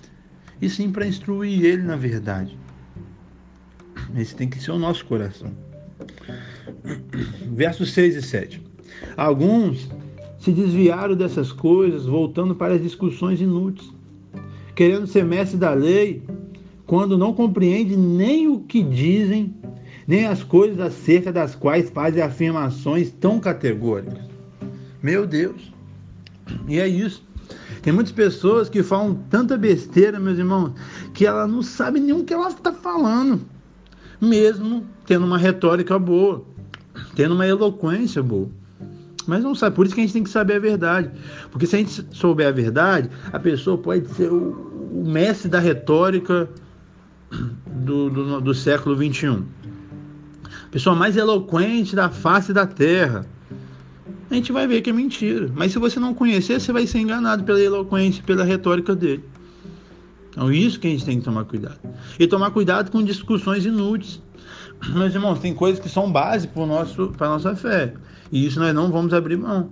e 0.60 0.68
sim 0.68 0.90
para 0.92 1.06
instruir 1.06 1.64
ele 1.64 1.82
na 1.82 1.96
verdade. 1.96 2.56
Esse 4.14 4.34
tem 4.34 4.48
que 4.48 4.62
ser 4.62 4.70
o 4.70 4.78
nosso 4.78 5.04
coração. 5.06 5.50
Versos 7.52 7.92
6 7.92 8.16
e 8.16 8.22
7. 8.22 8.62
Alguns 9.16 9.88
se 10.38 10.52
desviaram 10.52 11.16
dessas 11.16 11.50
coisas, 11.50 12.04
voltando 12.04 12.54
para 12.54 12.74
as 12.74 12.82
discussões 12.82 13.40
inúteis 13.40 13.95
querendo 14.76 15.06
ser 15.06 15.24
mestre 15.24 15.56
da 15.56 15.72
lei, 15.72 16.22
quando 16.86 17.16
não 17.16 17.32
compreende 17.32 17.96
nem 17.96 18.46
o 18.46 18.60
que 18.60 18.82
dizem, 18.82 19.54
nem 20.06 20.26
as 20.26 20.44
coisas 20.44 20.78
acerca 20.78 21.32
das 21.32 21.56
quais 21.56 21.88
fazem 21.90 22.22
afirmações 22.22 23.10
tão 23.10 23.40
categóricas. 23.40 24.22
Meu 25.02 25.26
Deus! 25.26 25.72
E 26.68 26.78
é 26.78 26.86
isso. 26.86 27.24
Tem 27.80 27.92
muitas 27.92 28.12
pessoas 28.12 28.68
que 28.68 28.82
falam 28.82 29.14
tanta 29.30 29.56
besteira, 29.56 30.20
meus 30.20 30.38
irmãos, 30.38 30.72
que 31.14 31.26
ela 31.26 31.46
não 31.46 31.62
sabe 31.62 31.98
nem 31.98 32.12
o 32.12 32.24
que 32.24 32.34
ela 32.34 32.48
está 32.48 32.72
falando, 32.72 33.40
mesmo 34.20 34.84
tendo 35.06 35.24
uma 35.24 35.38
retórica 35.38 35.98
boa, 35.98 36.44
tendo 37.14 37.34
uma 37.34 37.46
eloquência 37.46 38.22
boa. 38.22 38.50
Mas 39.26 39.42
não 39.42 39.54
sabe, 39.54 39.74
por 39.74 39.86
isso 39.86 39.94
que 39.94 40.00
a 40.00 40.04
gente 40.04 40.12
tem 40.12 40.22
que 40.22 40.30
saber 40.30 40.54
a 40.54 40.58
verdade. 40.58 41.10
Porque 41.50 41.66
se 41.66 41.76
a 41.76 41.78
gente 41.78 42.06
souber 42.12 42.48
a 42.48 42.52
verdade, 42.52 43.10
a 43.32 43.38
pessoa 43.38 43.76
pode 43.76 44.08
ser 44.08 44.30
o, 44.30 44.52
o 44.92 45.04
mestre 45.06 45.48
da 45.48 45.58
retórica 45.58 46.48
do, 47.66 48.10
do, 48.10 48.40
do 48.40 48.54
século 48.54 48.96
XXI. 48.96 49.42
Pessoa 50.70 50.94
mais 50.94 51.16
eloquente 51.16 51.96
da 51.96 52.08
face 52.08 52.52
da 52.52 52.66
terra. 52.66 53.26
A 54.30 54.34
gente 54.34 54.52
vai 54.52 54.66
ver 54.66 54.82
que 54.82 54.90
é 54.90 54.92
mentira. 54.92 55.50
Mas 55.54 55.72
se 55.72 55.78
você 55.78 55.98
não 55.98 56.12
conhecer, 56.12 56.60
você 56.60 56.72
vai 56.72 56.86
ser 56.86 56.98
enganado 56.98 57.44
pela 57.44 57.60
eloquência, 57.60 58.22
pela 58.22 58.44
retórica 58.44 58.94
dele. 58.94 59.24
Então, 60.30 60.52
isso 60.52 60.78
que 60.78 60.86
a 60.86 60.90
gente 60.90 61.04
tem 61.04 61.18
que 61.18 61.24
tomar 61.24 61.44
cuidado. 61.44 61.78
E 62.18 62.26
tomar 62.26 62.50
cuidado 62.50 62.90
com 62.90 63.02
discussões 63.02 63.64
inúteis. 63.64 64.20
Meus 64.94 65.14
irmãos, 65.14 65.38
tem 65.38 65.54
coisas 65.54 65.80
que 65.80 65.88
são 65.88 66.10
base 66.10 66.48
para 66.48 66.62
a 66.64 67.28
nossa 67.28 67.56
fé. 67.56 67.94
E 68.30 68.46
isso 68.46 68.58
nós 68.58 68.74
não 68.74 68.90
vamos 68.90 69.12
abrir 69.12 69.36
mão. 69.36 69.70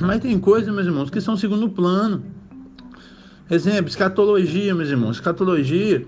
Mas 0.00 0.20
tem 0.20 0.38
coisas, 0.38 0.72
meus 0.74 0.86
irmãos, 0.86 1.10
que 1.10 1.20
são 1.20 1.36
segundo 1.36 1.68
plano. 1.68 2.24
Exemplo, 3.50 3.88
escatologia, 3.88 4.74
meus 4.74 4.88
irmãos. 4.88 5.16
Escatologia 5.16 6.06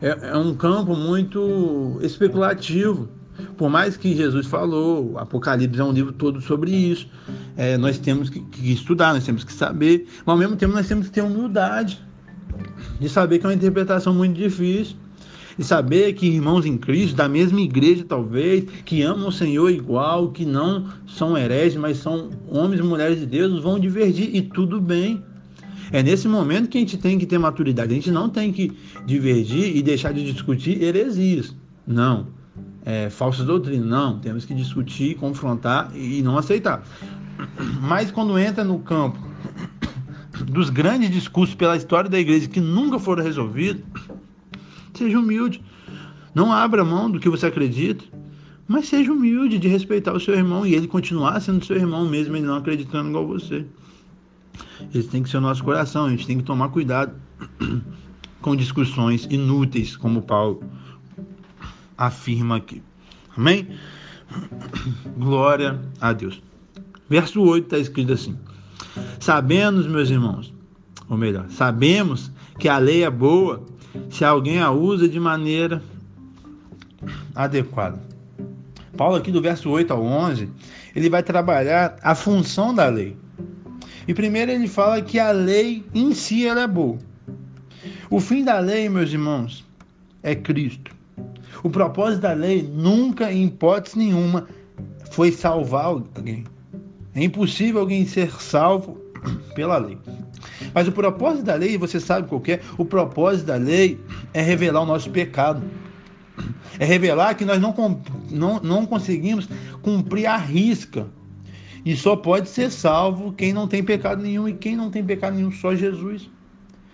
é, 0.00 0.30
é 0.30 0.36
um 0.36 0.54
campo 0.54 0.94
muito 0.94 1.98
especulativo. 2.02 3.08
Por 3.56 3.70
mais 3.70 3.96
que 3.96 4.14
Jesus 4.14 4.46
falou, 4.46 5.18
Apocalipse 5.18 5.80
é 5.80 5.84
um 5.84 5.92
livro 5.92 6.12
todo 6.12 6.40
sobre 6.40 6.70
isso. 6.70 7.08
É, 7.56 7.78
nós 7.78 7.98
temos 7.98 8.28
que, 8.28 8.40
que, 8.40 8.72
estudar, 8.72 9.14
nós 9.14 9.24
temos 9.24 9.44
que 9.44 9.52
saber, 9.52 10.06
mas 10.24 10.32
ao 10.32 10.36
mesmo 10.36 10.56
tempo 10.56 10.74
nós 10.74 10.86
temos 10.86 11.06
que 11.06 11.12
ter 11.12 11.22
humildade 11.22 12.04
de 13.00 13.08
saber 13.08 13.38
que 13.38 13.46
é 13.46 13.48
uma 13.48 13.54
interpretação 13.54 14.14
muito 14.14 14.36
difícil. 14.36 14.96
E 15.58 15.64
saber 15.64 16.14
que 16.14 16.26
irmãos 16.26 16.64
em 16.64 16.76
Cristo, 16.76 17.16
da 17.16 17.28
mesma 17.28 17.60
igreja 17.60 18.04
talvez, 18.08 18.64
que 18.84 19.02
amam 19.02 19.28
o 19.28 19.32
Senhor 19.32 19.70
igual, 19.70 20.30
que 20.30 20.44
não 20.44 20.88
são 21.06 21.36
hereges, 21.36 21.76
mas 21.76 21.98
são 21.98 22.30
homens 22.48 22.80
e 22.80 22.82
mulheres 22.82 23.20
de 23.20 23.26
Deus, 23.26 23.62
vão 23.62 23.78
divergir 23.78 24.34
e 24.34 24.42
tudo 24.42 24.80
bem. 24.80 25.22
É 25.92 26.02
nesse 26.02 26.26
momento 26.26 26.70
que 26.70 26.78
a 26.78 26.80
gente 26.80 26.96
tem 26.96 27.18
que 27.18 27.26
ter 27.26 27.38
maturidade. 27.38 27.92
A 27.92 27.94
gente 27.94 28.10
não 28.10 28.28
tem 28.30 28.50
que 28.50 28.72
divergir 29.04 29.76
e 29.76 29.82
deixar 29.82 30.12
de 30.12 30.24
discutir 30.32 30.82
heresias. 30.82 31.54
Não. 31.86 32.28
É, 32.84 33.10
falsas 33.10 33.44
doutrinas. 33.44 33.86
Não. 33.86 34.18
Temos 34.18 34.46
que 34.46 34.54
discutir, 34.54 35.16
confrontar 35.16 35.90
e 35.94 36.22
não 36.22 36.38
aceitar. 36.38 36.82
Mas 37.82 38.10
quando 38.10 38.38
entra 38.38 38.64
no 38.64 38.78
campo 38.78 39.18
dos 40.46 40.70
grandes 40.70 41.10
discursos 41.10 41.54
pela 41.54 41.76
história 41.76 42.08
da 42.08 42.18
igreja 42.18 42.48
que 42.48 42.60
nunca 42.60 42.98
foram 42.98 43.22
resolvidos, 43.22 43.82
seja 44.94 45.18
humilde. 45.18 45.62
Não 46.34 46.52
abra 46.52 46.84
mão 46.84 47.10
do 47.10 47.20
que 47.20 47.28
você 47.28 47.46
acredita, 47.46 48.04
mas 48.66 48.88
seja 48.88 49.12
humilde 49.12 49.58
de 49.58 49.68
respeitar 49.68 50.12
o 50.12 50.20
seu 50.20 50.34
irmão 50.34 50.66
e 50.66 50.74
ele 50.74 50.86
continuar 50.86 51.40
sendo 51.40 51.64
seu 51.64 51.76
irmão 51.76 52.08
mesmo 52.08 52.36
ele 52.36 52.46
não 52.46 52.56
acreditando 52.56 53.08
igual 53.10 53.26
você. 53.26 53.66
Esse 54.94 55.08
tem 55.08 55.22
que 55.22 55.28
ser 55.28 55.38
o 55.38 55.40
nosso 55.40 55.62
coração. 55.62 56.06
A 56.06 56.10
gente 56.10 56.26
tem 56.26 56.38
que 56.38 56.44
tomar 56.44 56.68
cuidado 56.68 57.14
com 58.40 58.56
discussões 58.56 59.26
inúteis, 59.30 59.96
como 59.96 60.22
Paulo 60.22 60.62
afirma 61.96 62.56
aqui. 62.56 62.82
Amém? 63.36 63.68
Glória 65.16 65.80
a 66.00 66.12
Deus. 66.12 66.42
Verso 67.08 67.42
8 67.42 67.64
está 67.64 67.78
escrito 67.78 68.12
assim: 68.12 68.38
Sabemos, 69.20 69.86
meus 69.86 70.10
irmãos, 70.10 70.52
ou 71.08 71.16
melhor, 71.16 71.48
sabemos 71.50 72.30
que 72.58 72.68
a 72.68 72.78
lei 72.78 73.04
é 73.04 73.10
boa 73.10 73.64
se 74.10 74.24
alguém 74.24 74.60
a 74.60 74.70
usa 74.70 75.08
de 75.08 75.18
maneira 75.20 75.82
adequada. 77.34 78.00
Paulo, 78.96 79.16
aqui 79.16 79.30
do 79.30 79.40
verso 79.40 79.70
8 79.70 79.92
ao 79.92 80.02
11, 80.02 80.48
ele 80.94 81.08
vai 81.08 81.22
trabalhar 81.22 81.96
a 82.02 82.14
função 82.14 82.74
da 82.74 82.86
lei. 82.88 83.16
E 84.06 84.12
primeiro 84.12 84.50
ele 84.50 84.68
fala 84.68 85.00
que 85.00 85.18
a 85.18 85.30
lei 85.30 85.84
em 85.94 86.12
si 86.12 86.46
ela 86.46 86.62
é 86.62 86.66
boa. 86.66 86.98
O 88.10 88.20
fim 88.20 88.44
da 88.44 88.58
lei, 88.58 88.88
meus 88.88 89.10
irmãos, 89.10 89.64
é 90.22 90.34
Cristo. 90.34 90.94
O 91.62 91.70
propósito 91.70 92.22
da 92.22 92.32
lei 92.32 92.62
nunca, 92.62 93.32
em 93.32 93.46
hipótese 93.46 93.98
nenhuma, 93.98 94.48
foi 95.10 95.30
salvar 95.30 95.86
alguém. 95.86 96.44
É 97.14 97.22
impossível 97.22 97.80
alguém 97.80 98.06
ser 98.06 98.30
salvo 98.40 99.00
pela 99.54 99.78
lei. 99.78 99.98
Mas 100.74 100.88
o 100.88 100.92
propósito 100.92 101.44
da 101.44 101.54
lei, 101.54 101.76
você 101.78 102.00
sabe 102.00 102.28
qual 102.28 102.42
é? 102.48 102.60
O 102.76 102.84
propósito 102.84 103.46
da 103.46 103.56
lei 103.56 104.00
é 104.32 104.40
revelar 104.40 104.82
o 104.82 104.86
nosso 104.86 105.10
pecado. 105.10 105.62
É 106.78 106.84
revelar 106.84 107.34
que 107.34 107.44
nós 107.44 107.60
não, 107.60 107.74
não, 108.30 108.60
não 108.60 108.86
conseguimos 108.86 109.48
cumprir 109.82 110.26
a 110.26 110.36
risca 110.36 111.06
e 111.84 111.96
só 111.96 112.14
pode 112.14 112.48
ser 112.48 112.70
salvo 112.70 113.32
quem 113.32 113.52
não 113.52 113.66
tem 113.66 113.82
pecado 113.82 114.22
nenhum. 114.22 114.48
E 114.48 114.52
quem 114.52 114.76
não 114.76 114.90
tem 114.90 115.04
pecado 115.04 115.34
nenhum? 115.34 115.50
Só 115.50 115.74
Jesus. 115.74 116.30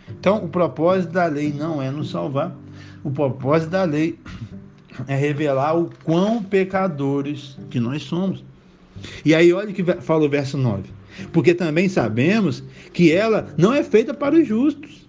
Então, 0.09 0.45
o 0.45 0.49
propósito 0.49 1.13
da 1.13 1.27
lei 1.27 1.53
não 1.53 1.83
é 1.83 1.91
nos 1.91 2.11
salvar. 2.11 2.57
O 3.05 3.11
propósito 3.11 3.71
da 3.71 3.85
lei 3.85 4.19
é 5.07 5.15
revelar 5.15 5.77
o 5.77 5.91
quão 6.05 6.43
pecadores 6.43 7.59
que 7.69 7.79
nós 7.79 8.03
somos. 8.03 8.43
E 9.25 9.35
aí, 9.35 9.53
olha 9.53 9.71
o 9.71 9.75
que 9.75 9.85
fala 10.01 10.25
o 10.25 10.29
verso 10.29 10.57
9. 10.57 10.98
Porque 11.33 11.55
também 11.55 11.89
sabemos 11.89 12.63
que 12.93 13.13
ela 13.13 13.53
não 13.57 13.73
é 13.73 13.83
feita 13.83 14.15
para 14.15 14.37
os 14.37 14.47
justos, 14.47 15.09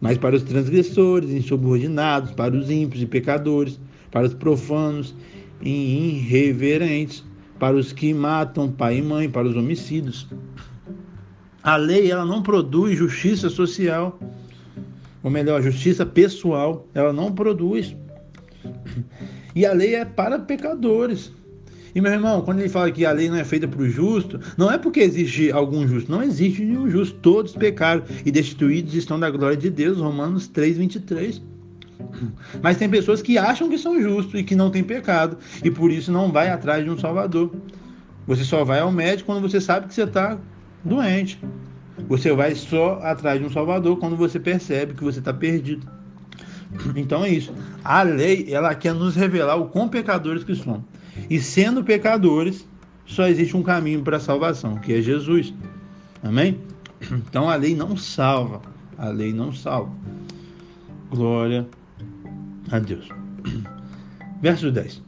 mas 0.00 0.16
para 0.16 0.36
os 0.36 0.42
transgressores, 0.42 1.30
insubordinados, 1.30 2.32
para 2.32 2.56
os 2.56 2.70
ímpios 2.70 3.02
e 3.02 3.06
pecadores, 3.06 3.78
para 4.10 4.26
os 4.26 4.34
profanos 4.34 5.14
e 5.60 6.16
irreverentes, 6.16 7.24
para 7.58 7.76
os 7.76 7.92
que 7.92 8.14
matam 8.14 8.70
pai 8.70 8.98
e 8.98 9.02
mãe, 9.02 9.28
para 9.28 9.46
os 9.46 9.56
homicídios. 9.56 10.26
A 11.62 11.76
lei 11.76 12.10
ela 12.10 12.24
não 12.24 12.42
produz 12.42 12.96
justiça 12.96 13.50
social, 13.50 14.18
ou 15.22 15.30
melhor, 15.30 15.60
justiça 15.60 16.06
pessoal, 16.06 16.88
ela 16.94 17.12
não 17.12 17.32
produz. 17.32 17.94
E 19.54 19.66
a 19.66 19.72
lei 19.72 19.94
é 19.94 20.04
para 20.04 20.38
pecadores. 20.38 21.32
E 21.94 22.00
meu 22.00 22.12
irmão, 22.12 22.42
quando 22.42 22.60
ele 22.60 22.68
fala 22.68 22.90
que 22.90 23.04
a 23.04 23.12
lei 23.12 23.28
não 23.28 23.36
é 23.36 23.44
feita 23.44 23.66
para 23.66 23.80
o 23.80 23.88
justo, 23.88 24.40
não 24.56 24.70
é 24.70 24.78
porque 24.78 25.00
existe 25.00 25.50
algum 25.50 25.86
justo, 25.86 26.10
não 26.10 26.22
existe 26.22 26.62
nenhum 26.64 26.88
justo, 26.88 27.18
todos 27.20 27.52
pecaram 27.52 28.02
e 28.24 28.30
destituídos 28.30 28.94
estão 28.94 29.18
da 29.18 29.30
glória 29.30 29.56
de 29.56 29.70
Deus, 29.70 29.98
Romanos 29.98 30.46
3, 30.48 30.78
23. 30.78 31.42
Mas 32.62 32.76
tem 32.76 32.88
pessoas 32.88 33.22
que 33.22 33.38
acham 33.38 33.68
que 33.68 33.78
são 33.78 34.00
justos 34.00 34.40
e 34.40 34.44
que 34.44 34.54
não 34.54 34.70
têm 34.70 34.82
pecado, 34.82 35.38
e 35.64 35.70
por 35.70 35.90
isso 35.90 36.10
não 36.12 36.30
vai 36.30 36.48
atrás 36.48 36.84
de 36.84 36.90
um 36.90 36.98
Salvador. 36.98 37.52
Você 38.26 38.44
só 38.44 38.64
vai 38.64 38.80
ao 38.80 38.92
médico 38.92 39.26
quando 39.26 39.42
você 39.42 39.60
sabe 39.60 39.88
que 39.88 39.94
você 39.94 40.04
está 40.04 40.38
doente. 40.84 41.40
Você 42.08 42.32
vai 42.32 42.54
só 42.54 43.00
atrás 43.02 43.40
de 43.40 43.46
um 43.46 43.50
Salvador 43.50 43.98
quando 43.98 44.16
você 44.16 44.38
percebe 44.38 44.94
que 44.94 45.04
você 45.04 45.18
está 45.18 45.32
perdido. 45.32 45.86
Então 46.94 47.24
é 47.24 47.30
isso. 47.30 47.52
A 47.82 48.02
lei, 48.02 48.46
ela 48.48 48.74
quer 48.74 48.94
nos 48.94 49.16
revelar 49.16 49.56
o 49.56 49.66
quão 49.66 49.88
pecadores 49.88 50.44
que 50.44 50.54
somos. 50.54 50.82
E 51.28 51.40
sendo 51.40 51.84
pecadores, 51.84 52.66
só 53.06 53.26
existe 53.26 53.56
um 53.56 53.62
caminho 53.62 54.02
para 54.02 54.16
a 54.16 54.20
salvação, 54.20 54.76
que 54.76 54.94
é 54.94 55.02
Jesus. 55.02 55.52
Amém? 56.22 56.58
Então 57.10 57.48
a 57.48 57.56
lei 57.56 57.74
não 57.74 57.96
salva. 57.96 58.60
A 58.96 59.08
lei 59.08 59.32
não 59.32 59.52
salva. 59.52 59.92
Glória 61.10 61.66
a 62.70 62.78
Deus. 62.78 63.08
Verso 64.40 64.70
10. 64.70 65.02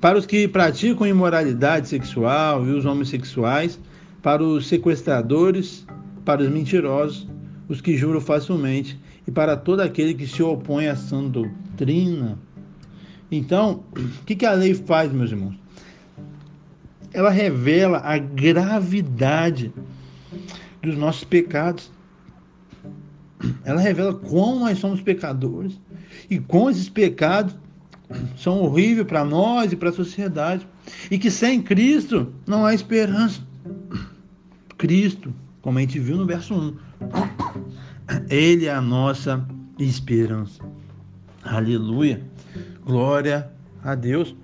Para 0.00 0.18
os 0.18 0.26
que 0.26 0.48
praticam 0.48 1.06
imoralidade 1.06 1.88
sexual 1.88 2.66
e 2.66 2.70
os 2.70 2.84
homossexuais, 2.84 3.78
para 4.22 4.42
os 4.42 4.66
sequestradores, 4.66 5.86
para 6.24 6.42
os 6.42 6.48
mentirosos, 6.48 7.28
os 7.68 7.80
que 7.80 7.96
juram 7.96 8.20
facilmente, 8.20 8.98
e 9.26 9.30
para 9.30 9.56
todo 9.56 9.80
aquele 9.80 10.14
que 10.14 10.26
se 10.26 10.42
opõe 10.42 10.88
à 10.88 10.96
sã 10.96 11.22
doutrina. 11.22 12.38
Então, 13.30 13.84
o 13.96 14.24
que, 14.24 14.34
que 14.34 14.46
a 14.46 14.52
lei 14.52 14.74
faz, 14.74 15.12
meus 15.12 15.30
irmãos? 15.30 15.54
Ela 17.12 17.30
revela 17.30 17.98
a 17.98 18.18
gravidade 18.18 19.72
dos 20.82 20.96
nossos 20.96 21.24
pecados. 21.24 21.90
Ela 23.64 23.80
revela 23.80 24.14
como 24.14 24.60
nós 24.60 24.78
somos 24.78 25.00
pecadores 25.00 25.80
e 26.28 26.38
como 26.38 26.70
esses 26.70 26.88
pecados 26.88 27.56
são 28.36 28.60
horríveis 28.60 29.06
para 29.06 29.24
nós 29.24 29.72
e 29.72 29.76
para 29.76 29.90
a 29.90 29.92
sociedade. 29.92 30.66
E 31.10 31.18
que 31.18 31.30
sem 31.30 31.62
Cristo 31.62 32.32
não 32.46 32.66
há 32.66 32.74
esperança. 32.74 33.40
Cristo, 34.76 35.32
como 35.62 35.78
a 35.78 35.80
gente 35.82 35.98
viu 35.98 36.16
no 36.16 36.26
verso 36.26 36.54
1, 36.54 36.76
Ele 38.28 38.66
é 38.66 38.72
a 38.72 38.80
nossa 38.80 39.46
esperança. 39.78 40.62
Aleluia. 41.42 42.22
Glória 42.90 43.48
a 43.84 43.94
Deus. 43.94 44.34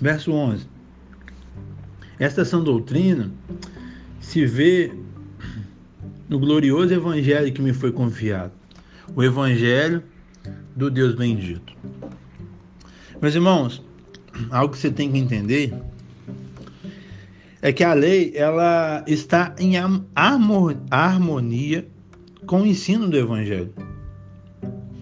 Verso 0.00 0.32
11. 0.32 0.66
Esta 2.18 2.46
sã 2.46 2.62
doutrina 2.62 3.30
se 4.20 4.46
vê 4.46 4.90
no 6.30 6.38
glorioso 6.38 6.94
evangelho 6.94 7.52
que 7.52 7.60
me 7.60 7.74
foi 7.74 7.92
confiado, 7.92 8.54
o 9.14 9.22
evangelho 9.22 10.02
do 10.74 10.90
Deus 10.90 11.14
bendito. 11.14 11.74
Meus 13.20 13.34
irmãos, 13.34 13.84
algo 14.48 14.72
que 14.72 14.78
você 14.78 14.90
tem 14.90 15.12
que 15.12 15.18
entender 15.18 15.74
é 17.60 17.70
que 17.70 17.84
a 17.84 17.92
lei 17.92 18.32
ela 18.34 19.04
está 19.06 19.54
em 19.58 19.74
harmonia 20.90 21.86
com 22.46 22.62
o 22.62 22.66
ensino 22.66 23.10
do 23.10 23.18
evangelho. 23.18 23.74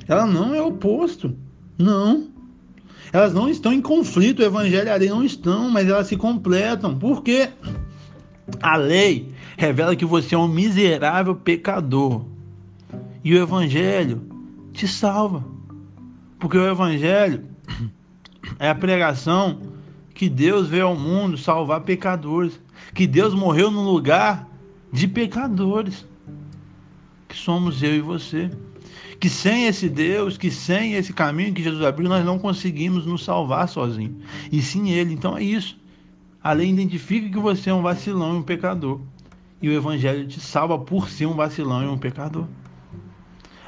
Ela 0.07 0.27
não 0.27 0.55
é 0.55 0.63
oposto. 0.63 1.35
Não. 1.79 2.29
Elas 3.13 3.33
não 3.33 3.49
estão 3.49 3.73
em 3.73 3.81
conflito, 3.81 4.41
o 4.41 4.45
evangelho 4.45 4.89
e 4.89 4.91
a 4.91 4.97
lei 4.97 5.09
não 5.09 5.23
estão, 5.23 5.71
mas 5.71 5.89
elas 5.89 6.09
se 6.09 6.17
completam. 6.17 6.99
Por 6.99 7.23
quê? 7.23 7.49
A 8.61 8.77
lei 8.77 9.33
revela 9.57 9.95
que 9.95 10.05
você 10.05 10.35
é 10.35 10.39
um 10.39 10.49
miserável 10.49 11.35
pecador. 11.35 12.25
E 13.23 13.35
o 13.35 13.41
evangelho 13.41 14.23
te 14.73 14.89
salva. 14.89 15.45
Porque 16.39 16.59
o 16.59 16.69
evangelho 16.69 17.45
é 18.59 18.69
a 18.69 18.75
pregação 18.75 19.61
que 20.13 20.29
Deus 20.29 20.69
veio 20.69 20.87
ao 20.87 20.97
mundo 20.97 21.39
salvar 21.39 21.81
pecadores, 21.81 22.61
que 22.93 23.07
Deus 23.07 23.35
morreu 23.35 23.71
no 23.71 23.83
lugar 23.83 24.49
de 24.93 25.09
pecadores, 25.09 26.07
que 27.29 27.37
somos 27.37 27.83
eu 27.83 27.95
e 27.95 28.01
você 28.01 28.51
que 29.19 29.29
sem 29.29 29.67
esse 29.67 29.89
Deus, 29.89 30.37
que 30.37 30.51
sem 30.51 30.95
esse 30.95 31.13
caminho 31.13 31.53
que 31.53 31.63
Jesus 31.63 31.85
abriu, 31.85 32.09
nós 32.09 32.25
não 32.25 32.39
conseguimos 32.39 33.07
nos 33.07 33.25
salvar 33.25 33.69
sozinhos. 33.69 34.17
E 34.51 34.61
sim 34.61 34.91
Ele. 34.91 35.15
Então 35.15 35.37
é 35.37 35.43
isso. 35.43 35.79
A 36.43 36.53
lei 36.53 36.69
identifica 36.69 37.29
que 37.29 37.39
você 37.39 37.71
é 37.71 37.75
um 37.75 37.83
vacilão 37.83 38.35
e 38.35 38.39
um 38.39 38.43
pecador. 38.43 39.01
E 39.63 39.69
o 39.69 39.73
Evangelho 39.73 40.27
te 40.27 40.41
salva 40.41 40.79
por 40.79 41.09
ser 41.09 41.27
um 41.27 41.35
vacilão 41.35 41.83
e 41.83 41.87
um 41.87 41.97
pecador. 41.97 42.47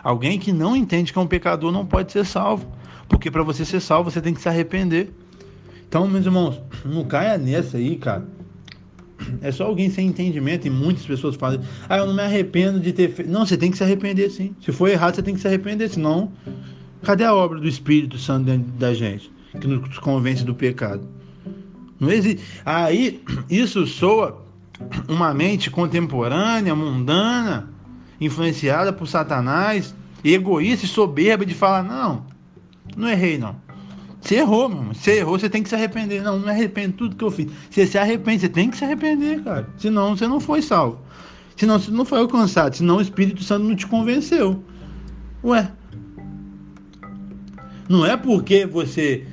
Alguém 0.03 0.39
que 0.39 0.53
não 0.53 0.77
entende 0.77 1.13
que 1.13 1.19
é 1.19 1.23
um 1.23 1.27
pecador 1.27 1.73
não 1.73 1.87
pode 1.87 2.13
ser 2.13 2.27
salvo. 2.27 2.71
Porque 3.09 3.31
para 3.31 3.43
você 3.43 3.65
ser 3.65 3.81
salvo, 3.81 4.11
você 4.11 4.21
tem 4.21 4.35
que 4.35 4.41
se 4.41 4.49
arrepender. 4.49 5.13
Então, 5.89 6.07
meus 6.07 6.27
irmãos, 6.27 6.61
não 6.85 7.05
caia 7.05 7.39
nessa 7.39 7.79
aí, 7.79 7.97
cara 7.97 8.36
é 9.41 9.51
só 9.51 9.65
alguém 9.65 9.91
sem 9.91 10.09
entendimento 10.09 10.67
e 10.67 10.71
muitas 10.71 11.05
pessoas 11.05 11.37
falam: 11.37 11.61
"Ah, 11.89 11.99
eu 11.99 12.07
não 12.07 12.15
me 12.15 12.23
arrependo 12.23 12.81
de 12.81 12.93
ter 12.93 13.11
feito". 13.11 13.31
Não, 13.31 13.47
você 13.47 13.57
tem 13.57 13.71
que 13.71 13.77
se 13.77 13.85
arrepender 13.85 14.31
sim. 14.31 14.55
Se 14.61 14.73
for 14.73 14.89
errado, 14.89 15.15
você 15.15 15.23
tem 15.23 15.35
que 15.35 15.41
se 15.41 15.47
arrepender, 15.47 15.89
senão 15.89 16.33
cadê 17.03 17.25
a 17.25 17.35
obra 17.35 17.61
do 17.61 17.69
Espírito 17.69 18.19
Santo 18.19 18.47
dentro 18.47 18.71
da 18.73 18.93
gente 18.95 19.31
que 19.61 19.67
nos 19.67 19.99
convence 19.99 20.45
do 20.45 20.55
pecado? 20.55 21.07
Não 21.99 22.11
existe. 22.11 22.43
Aí 22.65 23.23
isso 23.49 23.87
soa 23.87 24.45
uma 25.09 25.33
mente 25.33 25.71
contemporânea, 25.71 26.75
mundana, 26.75 27.71
influenciada 28.21 28.93
por 28.93 29.07
Satanás, 29.07 29.95
egoísta 30.23 30.85
e 30.85 30.89
soberba 30.89 31.47
de 31.47 31.55
falar: 31.55 31.83
"Não, 31.83 32.27
não 32.97 33.09
errei 33.09 33.39
não". 33.39 33.66
Você 34.27 34.37
errou, 34.37 34.69
meu 34.69 34.79
irmão. 34.79 34.95
Você 34.95 35.19
errou, 35.19 35.39
você 35.39 35.49
tem 35.49 35.62
que 35.62 35.69
se 35.69 35.77
arrepender. 35.77 36.21
Não, 36.21 36.37
não 36.37 36.47
me 36.47 36.51
arrependo 36.51 36.95
tudo 36.95 37.15
que 37.15 37.23
eu 37.23 37.31
fiz. 37.31 37.47
Você 37.71 37.87
se 37.87 37.97
arrepende, 37.97 38.41
você 38.41 38.49
tem 38.49 38.69
que 38.69 38.77
se 38.77 38.85
arrepender, 38.85 39.41
cara. 39.45 39.69
Senão 39.79 40.17
você 40.17 40.27
não 40.27 40.41
foi 40.41 40.62
salvo. 40.62 40.99
Senão 41.57 41.79
você 41.79 41.93
não 41.93 42.05
foi 42.05 42.19
alcançado. 42.19 42.75
Senão 42.75 42.97
o 42.97 43.01
Espírito 43.01 43.45
Santo 43.45 43.65
não 43.65 43.77
te 43.77 43.87
convenceu. 43.87 44.65
Ué. 45.45 45.71
Não 47.89 48.05
é 48.05 48.17
porque 48.17 48.67
você 48.67 49.25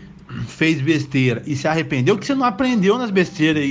fez 0.45 0.79
besteira 0.79 1.41
e 1.47 1.55
se 1.55 1.67
arrependeu 1.67 2.15
que 2.15 2.25
você 2.27 2.35
não 2.35 2.45
aprendeu 2.45 2.95
nas 2.99 3.09
besteiras 3.09 3.63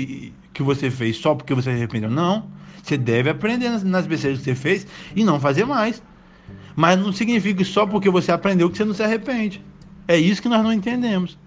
que 0.53 0.63
você 0.63 0.91
fez 0.91 1.17
só 1.19 1.37
porque 1.37 1.55
você 1.55 1.71
se 1.71 1.77
arrependeu. 1.77 2.11
Não. 2.11 2.51
Você 2.83 2.99
deve 2.99 3.31
aprender 3.31 3.69
nas 3.69 4.07
besteiras 4.09 4.41
que 4.41 4.47
você 4.47 4.57
fez 4.57 4.87
e 5.15 5.23
não 5.23 5.39
fazer 5.39 5.65
mais. 5.65 6.03
Mas 6.75 6.99
não 6.99 7.13
significa 7.13 7.59
que 7.59 7.65
só 7.65 7.87
porque 7.87 8.11
você 8.11 8.33
aprendeu 8.33 8.69
que 8.69 8.77
você 8.77 8.85
não 8.85 8.93
se 8.93 9.05
arrepende. 9.05 9.63
É 10.07 10.17
isso 10.17 10.43
que 10.43 10.49
nós 10.49 10.63
não 10.63 10.73
entendemos. 10.73 11.39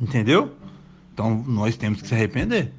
Entendeu? 0.00 0.54
Então 1.12 1.44
nós 1.46 1.76
temos 1.76 2.02
que 2.02 2.08
se 2.08 2.14
arrepender. 2.14 2.72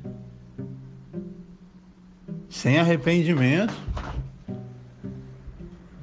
Sem 2.50 2.80
arrependimento, 2.80 3.74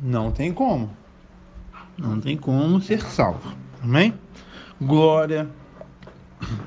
não 0.02 0.30
tem 0.30 0.52
como. 0.52 0.90
Não 1.96 2.20
tem 2.20 2.36
como 2.36 2.80
ser 2.80 3.00
salvo. 3.02 3.54
Amém? 3.82 4.14
Glória 4.80 5.48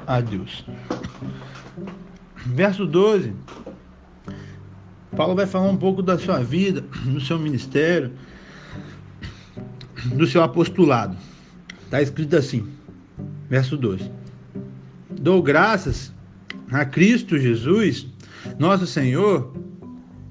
a 0.08 0.21
Deus. 0.21 0.65
Verso 2.45 2.86
12. 2.86 3.34
Paulo 5.15 5.36
vai 5.36 5.45
falar 5.45 5.69
um 5.69 5.78
pouco 5.78 6.01
da 6.01 6.17
sua 6.17 6.39
vida, 6.43 6.82
do 7.06 7.19
seu 7.21 7.39
ministério, 7.39 8.13
do 10.13 10.28
seu 10.28 10.44
apostolado. 10.44 11.15
Está 11.84 12.02
escrito 12.02 12.36
assim, 12.36 12.68
verso 13.50 13.78
2: 13.78 14.10
Dou 15.20 15.41
graças 15.41 16.13
a 16.72 16.86
Cristo 16.86 17.38
Jesus, 17.38 18.08
nosso 18.60 18.86
Senhor, 18.86 19.54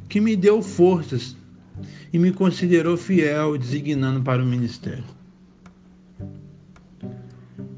que 0.09 0.21
me 0.21 0.37
deu 0.37 0.63
forças 0.63 1.37
e 2.13 2.19
me 2.19 2.33
considerou 2.33 2.97
fiel, 2.97 3.59
designando 3.59 4.23
para 4.23 4.43
o 4.43 4.47
ministério. 4.47 5.05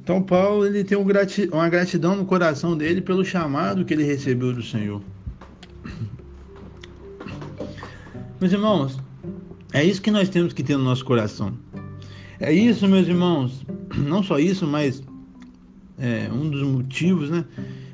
Então 0.03 0.23
Paulo 0.23 0.65
ele 0.65 0.85
tem 0.85 0.97
uma 0.97 1.69
gratidão 1.69 2.15
no 2.15 2.25
coração 2.25 2.77
dele 2.77 3.01
pelo 3.01 3.25
chamado 3.25 3.85
que 3.85 3.93
ele 3.93 4.05
recebeu 4.05 4.53
do 4.53 4.63
Senhor. 4.63 5.03
Meus 8.41 8.53
irmãos, 8.53 8.99
é 9.73 9.83
isso 9.83 10.01
que 10.01 10.11
nós 10.11 10.29
temos 10.29 10.53
que 10.53 10.63
ter 10.63 10.77
no 10.77 10.85
nosso 10.85 11.05
coração. 11.05 11.59
É 12.39 12.53
isso, 12.53 12.87
meus 12.87 13.09
irmãos, 13.09 13.65
não 13.97 14.23
só 14.23 14.39
isso, 14.39 14.67
mas 14.67 15.03
é 15.99 16.29
um 16.31 16.51
dos 16.51 16.63
motivos, 16.63 17.31
né, 17.31 17.45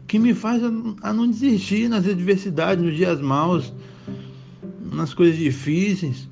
que 0.09 0.19
me 0.19 0.35
faz 0.35 0.63
a, 0.65 1.13
não 1.13 1.29
desistir 1.29 1.89
nas 1.89 2.07
adversidades, 2.07 2.85
nos 2.85 2.97
dias 2.97 3.21
maus, 3.21 3.73
nas 4.93 5.15
coisas 5.15 5.37
difíceis. 5.37 6.29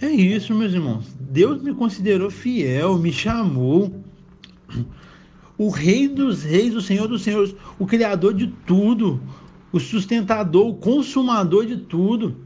É 0.00 0.08
isso, 0.08 0.54
meus 0.54 0.74
irmãos. 0.74 1.16
Deus 1.18 1.62
me 1.62 1.74
considerou 1.74 2.30
fiel, 2.30 2.98
me 2.98 3.12
chamou 3.12 3.92
o 5.56 5.70
Rei 5.70 6.06
dos 6.06 6.42
Reis, 6.42 6.74
o 6.74 6.82
Senhor 6.82 7.08
dos 7.08 7.22
Senhores, 7.22 7.54
o 7.78 7.86
Criador 7.86 8.34
de 8.34 8.48
tudo, 8.66 9.20
o 9.72 9.80
sustentador, 9.80 10.68
o 10.68 10.74
consumador 10.74 11.64
de 11.64 11.78
tudo, 11.78 12.36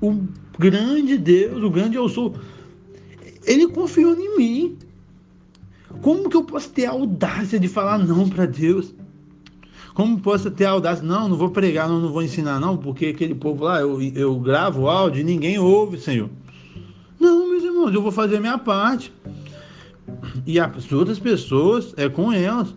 o 0.00 0.24
grande 0.58 1.18
Deus, 1.18 1.62
o 1.62 1.70
grande 1.70 1.96
eu 1.96 2.08
sou. 2.08 2.34
Ele 3.44 3.68
confiou 3.68 4.14
em 4.14 4.36
mim. 4.36 4.78
Como 6.02 6.28
que 6.28 6.36
eu 6.36 6.44
posso 6.44 6.70
ter 6.70 6.86
a 6.86 6.90
audácia 6.90 7.58
de 7.58 7.68
falar 7.68 7.98
não 7.98 8.28
para 8.28 8.46
Deus? 8.46 8.94
Como 9.94 10.20
posso 10.20 10.50
ter 10.50 10.64
a 10.66 10.70
audácia? 10.70 11.04
Não, 11.04 11.28
não 11.28 11.36
vou 11.36 11.50
pregar, 11.50 11.88
não, 11.88 12.00
não 12.00 12.12
vou 12.12 12.22
ensinar, 12.22 12.60
não, 12.60 12.76
porque 12.76 13.06
aquele 13.06 13.34
povo 13.34 13.64
lá, 13.64 13.80
eu, 13.80 14.00
eu 14.00 14.38
gravo 14.38 14.88
áudio 14.88 15.20
e 15.20 15.24
ninguém 15.24 15.58
ouve, 15.58 15.98
Senhor. 15.98 16.30
Não, 17.18 17.50
meus 17.50 17.64
irmãos, 17.64 17.92
eu 17.92 18.00
vou 18.00 18.12
fazer 18.12 18.36
a 18.36 18.40
minha 18.40 18.56
parte. 18.56 19.12
E 20.46 20.58
as 20.58 20.90
outras 20.90 21.18
pessoas 21.18 21.92
é 21.96 22.08
com 22.08 22.32
elas. 22.32 22.74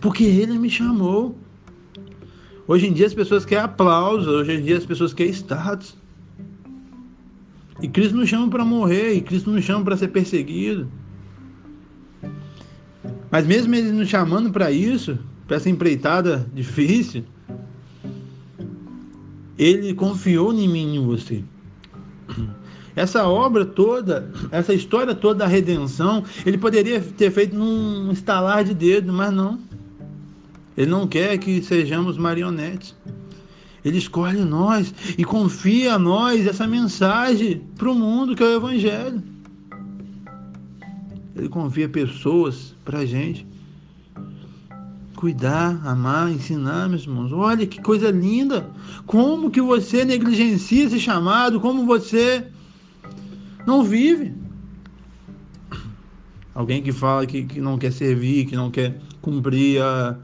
Porque 0.00 0.24
ele 0.24 0.58
me 0.58 0.70
chamou. 0.70 1.36
Hoje 2.66 2.86
em 2.86 2.92
dia 2.92 3.06
as 3.06 3.14
pessoas 3.14 3.44
querem 3.44 3.64
aplauso, 3.64 4.30
hoje 4.30 4.52
em 4.52 4.62
dia 4.62 4.76
as 4.76 4.86
pessoas 4.86 5.12
querem 5.12 5.32
status. 5.32 5.96
E 7.80 7.88
Cristo 7.88 8.16
nos 8.16 8.28
chama 8.28 8.48
para 8.48 8.64
morrer, 8.64 9.14
e 9.14 9.20
Cristo 9.20 9.50
nos 9.50 9.64
chama 9.64 9.84
para 9.84 9.96
ser 9.96 10.08
perseguido. 10.08 10.88
Mas 13.30 13.46
mesmo 13.46 13.74
ele 13.74 13.92
nos 13.92 14.08
chamando 14.08 14.50
para 14.50 14.70
isso, 14.70 15.18
para 15.46 15.56
essa 15.56 15.70
empreitada 15.70 16.46
difícil, 16.52 17.24
ele 19.56 19.92
confiou 19.94 20.52
em 20.52 20.68
mim 20.68 20.94
e 20.94 20.96
em 20.96 21.06
você. 21.06 21.44
Essa 22.96 23.28
obra 23.28 23.64
toda, 23.64 24.28
essa 24.50 24.74
história 24.74 25.14
toda 25.14 25.40
da 25.40 25.46
redenção, 25.46 26.24
ele 26.44 26.58
poderia 26.58 27.00
ter 27.00 27.30
feito 27.30 27.56
num 27.56 28.10
estalar 28.10 28.64
de 28.64 28.74
dedo, 28.74 29.12
mas 29.12 29.32
não. 29.32 29.60
Ele 30.76 30.90
não 30.90 31.06
quer 31.06 31.38
que 31.38 31.62
sejamos 31.62 32.18
marionetes. 32.18 32.96
Ele 33.84 33.98
escolhe 33.98 34.40
nós 34.40 34.92
e 35.16 35.24
confia 35.24 35.94
a 35.94 35.98
nós 35.98 36.46
essa 36.46 36.66
mensagem 36.66 37.62
para 37.76 37.90
o 37.90 37.94
mundo 37.94 38.34
que 38.34 38.42
é 38.42 38.46
o 38.46 38.56
Evangelho. 38.56 39.22
Ele 41.36 41.48
confia 41.48 41.88
pessoas 41.88 42.74
para 42.84 42.98
a 43.00 43.06
gente 43.06 43.46
cuidar, 45.14 45.80
amar, 45.84 46.30
ensinar, 46.30 46.88
meus 46.88 47.02
irmãos. 47.02 47.32
Olha 47.32 47.66
que 47.66 47.82
coisa 47.82 48.08
linda! 48.10 48.70
Como 49.04 49.50
que 49.50 49.60
você 49.60 50.04
negligencia 50.04 50.84
esse 50.84 51.00
chamado? 51.00 51.60
Como 51.60 51.84
você 51.84 52.46
não 53.66 53.82
vive. 53.82 54.32
Alguém 56.54 56.82
que 56.82 56.92
fala 56.92 57.26
que, 57.26 57.44
que 57.44 57.60
não 57.60 57.76
quer 57.76 57.92
servir, 57.92 58.46
que 58.46 58.54
não 58.54 58.70
quer 58.70 58.96
cumprir, 59.20 59.82
a, 59.82 60.16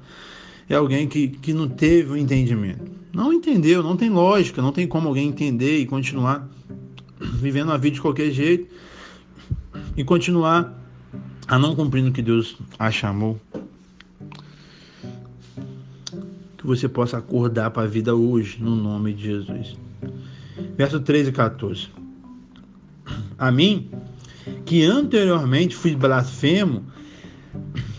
é 0.68 0.74
alguém 0.74 1.06
que, 1.08 1.28
que 1.28 1.52
não 1.52 1.68
teve 1.68 2.12
o 2.12 2.16
entendimento. 2.16 2.90
Não 3.12 3.32
entendeu, 3.32 3.82
não 3.82 3.96
tem 3.96 4.10
lógica, 4.10 4.60
não 4.60 4.72
tem 4.72 4.86
como 4.86 5.08
alguém 5.08 5.28
entender 5.28 5.78
e 5.78 5.86
continuar 5.86 6.48
vivendo 7.18 7.72
a 7.72 7.76
vida 7.76 7.94
de 7.94 8.00
qualquer 8.00 8.30
jeito 8.30 8.66
e 9.96 10.02
continuar 10.02 10.82
a 11.46 11.58
não 11.58 11.76
cumprindo 11.76 12.08
o 12.08 12.12
que 12.12 12.22
Deus 12.22 12.56
a 12.78 12.90
chamou. 12.90 13.38
Que 16.58 16.66
você 16.66 16.88
possa 16.88 17.18
acordar 17.18 17.70
para 17.70 17.82
a 17.82 17.86
vida 17.86 18.14
hoje, 18.14 18.58
no 18.60 18.74
nome 18.74 19.12
de 19.12 19.22
Jesus. 19.22 19.76
Verso 20.76 20.98
13 20.98 21.28
e 21.28 21.32
14 21.32 22.04
a 23.38 23.50
mim, 23.50 23.90
que 24.64 24.84
anteriormente 24.84 25.74
fui 25.74 25.94
blasfemo, 25.94 26.84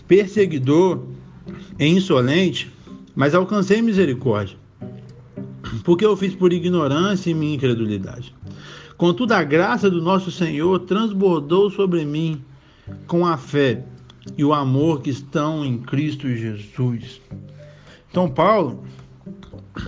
perseguidor 0.07 1.03
e 1.77 1.85
insolente, 1.85 2.71
mas 3.15 3.35
alcancei 3.35 3.81
misericórdia, 3.81 4.57
porque 5.83 6.05
eu 6.05 6.15
fiz 6.15 6.35
por 6.35 6.51
ignorância 6.53 7.29
e 7.29 7.33
minha 7.33 7.55
incredulidade. 7.55 8.33
Contudo, 8.97 9.33
a 9.33 9.43
graça 9.43 9.89
do 9.89 10.01
nosso 10.01 10.31
Senhor 10.31 10.79
transbordou 10.79 11.69
sobre 11.69 12.05
mim 12.05 12.41
com 13.07 13.25
a 13.25 13.37
fé 13.37 13.83
e 14.37 14.43
o 14.43 14.53
amor 14.53 15.01
que 15.01 15.09
estão 15.09 15.65
em 15.65 15.77
Cristo 15.77 16.27
Jesus. 16.27 17.21
Então, 18.09 18.29
Paulo, 18.29 18.85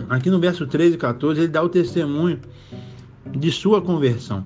aqui 0.09 0.29
no 0.29 0.39
verso 0.39 0.67
13 0.67 0.95
e 0.95 0.97
14, 0.97 1.39
ele 1.39 1.47
dá 1.47 1.63
o 1.63 1.69
testemunho 1.69 2.39
de 3.31 3.51
sua 3.51 3.81
conversão. 3.81 4.45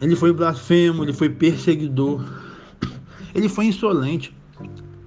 Ele 0.00 0.16
foi 0.16 0.32
blasfemo, 0.32 1.04
ele 1.04 1.12
foi 1.12 1.28
perseguidor, 1.28 2.24
ele 3.34 3.48
foi 3.48 3.66
insolente. 3.66 4.34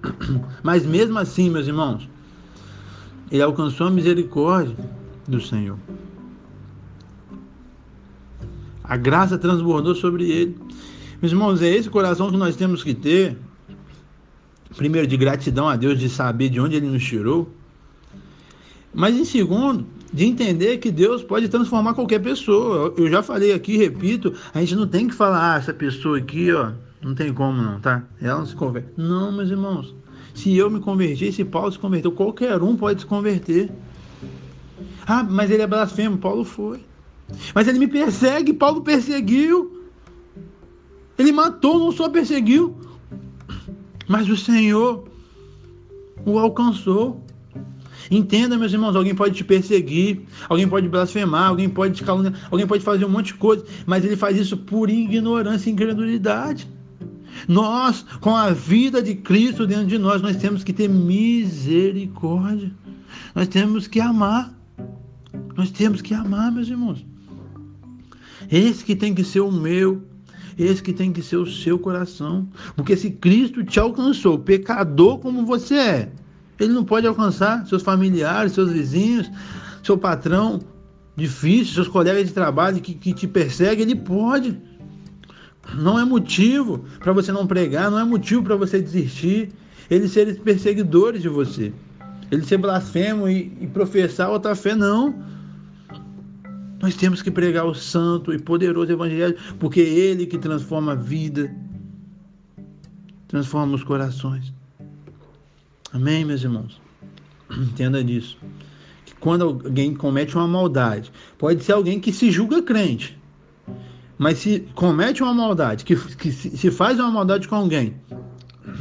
Mas 0.64 0.86
mesmo 0.86 1.18
assim, 1.18 1.50
meus 1.50 1.68
irmãos, 1.68 2.08
ele 3.32 3.42
alcançou 3.42 3.88
a 3.88 3.92
misericórdia 3.92 4.76
do 5.28 5.40
Senhor. 5.40 5.78
A 8.84 8.98
graça 8.98 9.38
transbordou 9.38 9.96
sobre 9.96 10.30
ele. 10.30 10.58
Meus 11.22 11.32
irmãos, 11.32 11.62
é 11.62 11.70
esse 11.70 11.90
coração 11.90 12.30
que 12.30 12.38
nós 12.38 12.56
temos 12.56 12.84
que 12.84 12.94
ter. 12.94 13.38
Primeiro, 14.76 15.08
de 15.08 15.16
gratidão 15.16 15.70
a 15.70 15.76
Deus, 15.76 16.00
de 16.00 16.10
saber 16.10 16.50
de 16.50 16.60
onde 16.60 16.76
ele 16.76 16.88
nos 16.88 17.04
tirou. 17.04 17.50
Mas 18.94 19.16
em 19.16 19.24
segundo, 19.24 19.86
de 20.12 20.26
entender 20.26 20.78
que 20.78 20.92
Deus 20.92 21.24
pode 21.24 21.48
transformar 21.48 21.94
qualquer 21.94 22.20
pessoa. 22.20 22.94
Eu 22.98 23.10
já 23.10 23.24
falei 23.24 23.54
aqui, 23.54 23.78
repito, 23.78 24.34
a 24.54 24.60
gente 24.60 24.76
não 24.76 24.88
tem 24.88 25.08
que 25.08 25.14
falar, 25.14 25.54
ah, 25.54 25.58
essa 25.58 25.74
pessoa 25.74 26.18
aqui, 26.18 26.52
ó, 26.52 26.72
não 27.02 27.16
tem 27.16 27.34
como 27.34 27.62
não, 27.62 27.80
tá? 27.80 28.04
Ela 28.22 28.40
não 28.40 28.46
se 28.46 28.56
converte. 28.56 28.90
Não, 28.96 29.32
meus 29.32 29.50
irmãos. 29.50 29.96
Se 30.34 30.56
eu 30.56 30.70
me 30.70 30.80
converti, 30.80 31.32
se 31.32 31.44
Paulo 31.44 31.72
se 31.72 31.80
converteu, 31.80 32.12
qualquer 32.12 32.62
um 32.62 32.76
pode 32.76 33.02
se 33.02 33.08
converter. 33.08 33.72
Ah, 35.06 35.24
mas 35.24 35.50
ele 35.50 35.64
é 35.64 35.68
blasfemo, 35.68 36.18
Paulo 36.18 36.44
foi. 36.44 36.86
Mas 37.54 37.68
ele 37.68 37.80
me 37.80 37.88
persegue, 37.88 38.54
Paulo 38.54 38.82
perseguiu. 38.82 39.86
Ele 41.18 41.32
matou, 41.32 41.80
não 41.80 41.92
só 41.92 42.10
perseguiu, 42.10 42.76
mas 44.08 44.30
o 44.30 44.38
Senhor 44.38 45.08
o 46.26 46.38
alcançou. 46.40 47.24
Entenda, 48.10 48.58
meus 48.58 48.74
irmãos, 48.74 48.96
alguém 48.96 49.16
pode 49.16 49.36
te 49.36 49.44
perseguir, 49.44 50.22
alguém 50.50 50.68
pode 50.68 50.90
blasfemar, 50.90 51.50
alguém 51.50 51.70
pode 51.70 51.96
te 51.96 52.04
caluniar, 52.04 52.34
alguém 52.52 52.68
pode 52.68 52.84
fazer 52.84 53.06
um 53.06 53.10
monte 53.10 53.28
de 53.28 53.36
coisa, 53.36 53.64
mas 53.86 54.04
ele 54.04 54.18
faz 54.18 54.38
isso 54.38 54.58
por 54.58 54.90
ignorância 54.90 55.70
e 55.70 55.74
incredulidade. 55.74 56.68
Nós, 57.48 58.06
com 58.20 58.36
a 58.36 58.52
vida 58.52 59.02
de 59.02 59.16
Cristo 59.16 59.68
dentro 59.68 59.88
de 59.88 59.98
nós, 59.98 60.22
nós 60.22 60.36
temos 60.38 60.64
que 60.64 60.74
ter 60.74 60.88
misericórdia. 60.88 62.72
Nós 63.36 63.48
temos 63.48 63.88
que 63.88 64.00
amar. 64.00 64.54
Nós 65.56 65.72
temos 65.72 66.02
que 66.02 66.14
amar, 66.14 66.52
meus 66.52 66.68
irmãos. 66.68 67.06
Esse 68.50 68.84
que 68.84 68.96
tem 68.96 69.14
que 69.14 69.24
ser 69.24 69.40
o 69.40 69.52
meu, 69.52 70.04
esse 70.58 70.82
que 70.82 70.94
tem 70.94 71.12
que 71.12 71.22
ser 71.22 71.38
o 71.38 71.46
seu 71.46 71.80
coração. 71.80 72.48
Porque 72.76 72.96
se 72.96 73.12
Cristo 73.12 73.64
te 73.64 73.80
alcançou, 73.80 74.40
pecador 74.40 75.20
como 75.20 75.46
você 75.46 75.76
é, 75.76 76.12
ele 76.60 76.74
não 76.74 76.84
pode 76.84 77.08
alcançar 77.08 77.66
seus 77.66 77.82
familiares, 77.82 78.54
seus 78.54 78.72
vizinhos, 78.72 79.32
seu 79.84 79.98
patrão 79.98 80.60
difícil, 81.16 81.74
seus 81.74 81.88
colegas 81.88 82.28
de 82.28 82.34
trabalho 82.34 82.82
que, 82.82 82.94
que 82.94 83.14
te 83.14 83.28
perseguem. 83.28 83.84
Ele 83.84 83.96
pode. 83.96 84.60
Não 85.76 86.00
é 86.00 86.04
motivo 86.04 86.86
para 87.00 87.14
você 87.14 87.32
não 87.32 87.48
pregar, 87.48 87.90
não 87.92 88.00
é 88.00 88.04
motivo 88.04 88.44
para 88.44 88.56
você 88.56 88.82
desistir. 88.82 89.52
Eles 89.90 90.12
serem 90.12 90.36
perseguidores 90.36 91.22
de 91.22 91.30
você. 91.30 91.74
Ele 92.32 92.44
ser 92.44 92.58
blasfemo 92.58 93.28
e, 93.28 93.52
e 93.60 93.68
professar 93.68 94.30
outra 94.30 94.56
fé, 94.56 94.76
não. 94.76 95.14
Nós 96.82 96.96
temos 96.96 97.22
que 97.22 97.30
pregar 97.30 97.66
o 97.66 97.76
santo 97.76 98.34
e 98.34 98.40
poderoso 98.40 98.92
evangelho, 98.92 99.38
porque 99.60 99.82
é 99.82 99.84
ele 99.84 100.26
que 100.26 100.38
transforma 100.38 100.94
a 100.94 100.96
vida, 100.96 101.54
transforma 103.28 103.76
os 103.76 103.84
corações. 103.84 104.52
Amém, 105.94 106.26
meus 106.26 106.42
irmãos? 106.42 106.82
Entenda 107.52 108.04
disso. 108.04 108.38
quando 109.20 109.44
alguém 109.44 109.94
comete 109.94 110.36
uma 110.36 110.48
maldade. 110.48 111.12
Pode 111.38 111.64
ser 111.64 111.74
alguém 111.74 112.00
que 112.00 112.12
se 112.12 112.32
julga 112.32 112.64
crente. 112.64 113.21
Mas 114.22 114.38
se 114.38 114.60
comete 114.76 115.24
uma 115.24 115.34
maldade, 115.34 115.84
que, 115.84 115.96
que 115.96 116.32
se 116.32 116.70
faz 116.70 117.00
uma 117.00 117.10
maldade 117.10 117.48
com 117.48 117.56
alguém, 117.56 117.96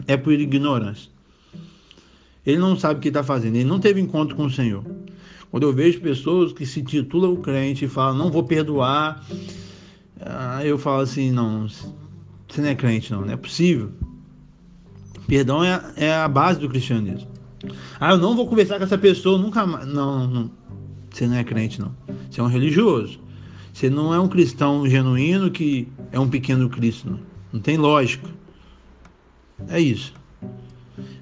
é 0.06 0.14
por 0.14 0.34
ignorância. 0.34 1.10
Ele 2.44 2.58
não 2.58 2.78
sabe 2.78 2.98
o 2.98 3.02
que 3.02 3.08
está 3.08 3.22
fazendo, 3.22 3.56
ele 3.56 3.64
não 3.64 3.80
teve 3.80 4.02
encontro 4.02 4.36
com 4.36 4.44
o 4.44 4.50
Senhor. 4.50 4.84
Quando 5.50 5.62
eu 5.62 5.72
vejo 5.72 5.98
pessoas 6.02 6.52
que 6.52 6.66
se 6.66 6.82
titulam 6.82 7.36
crente 7.36 7.86
e 7.86 7.88
falam, 7.88 8.18
não 8.18 8.30
vou 8.30 8.44
perdoar, 8.44 9.24
ah, 10.20 10.62
eu 10.62 10.76
falo 10.76 11.00
assim, 11.00 11.30
não, 11.30 11.66
você 11.66 12.60
não 12.60 12.68
é 12.68 12.74
crente, 12.74 13.10
não, 13.10 13.22
não 13.22 13.32
é 13.32 13.36
possível. 13.38 13.90
Perdão 15.26 15.64
é, 15.64 15.82
é 15.96 16.14
a 16.16 16.28
base 16.28 16.60
do 16.60 16.68
cristianismo. 16.68 17.30
Ah, 17.98 18.10
eu 18.10 18.18
não 18.18 18.36
vou 18.36 18.46
conversar 18.46 18.76
com 18.76 18.84
essa 18.84 18.98
pessoa 18.98 19.38
nunca 19.38 19.66
mais. 19.66 19.86
Não, 19.86 20.28
não, 20.28 20.50
você 21.10 21.26
não 21.26 21.36
é 21.36 21.44
crente, 21.44 21.80
não. 21.80 21.96
Você 22.30 22.42
é 22.42 22.44
um 22.44 22.46
religioso. 22.46 23.29
Você 23.72 23.88
não 23.88 24.12
é 24.12 24.20
um 24.20 24.28
cristão 24.28 24.88
genuíno 24.88 25.50
que 25.50 25.88
é 26.12 26.18
um 26.18 26.28
pequeno 26.28 26.68
Cristo. 26.68 27.10
Não, 27.10 27.20
não 27.52 27.60
tem 27.60 27.76
lógica. 27.76 28.28
É 29.68 29.80
isso. 29.80 30.12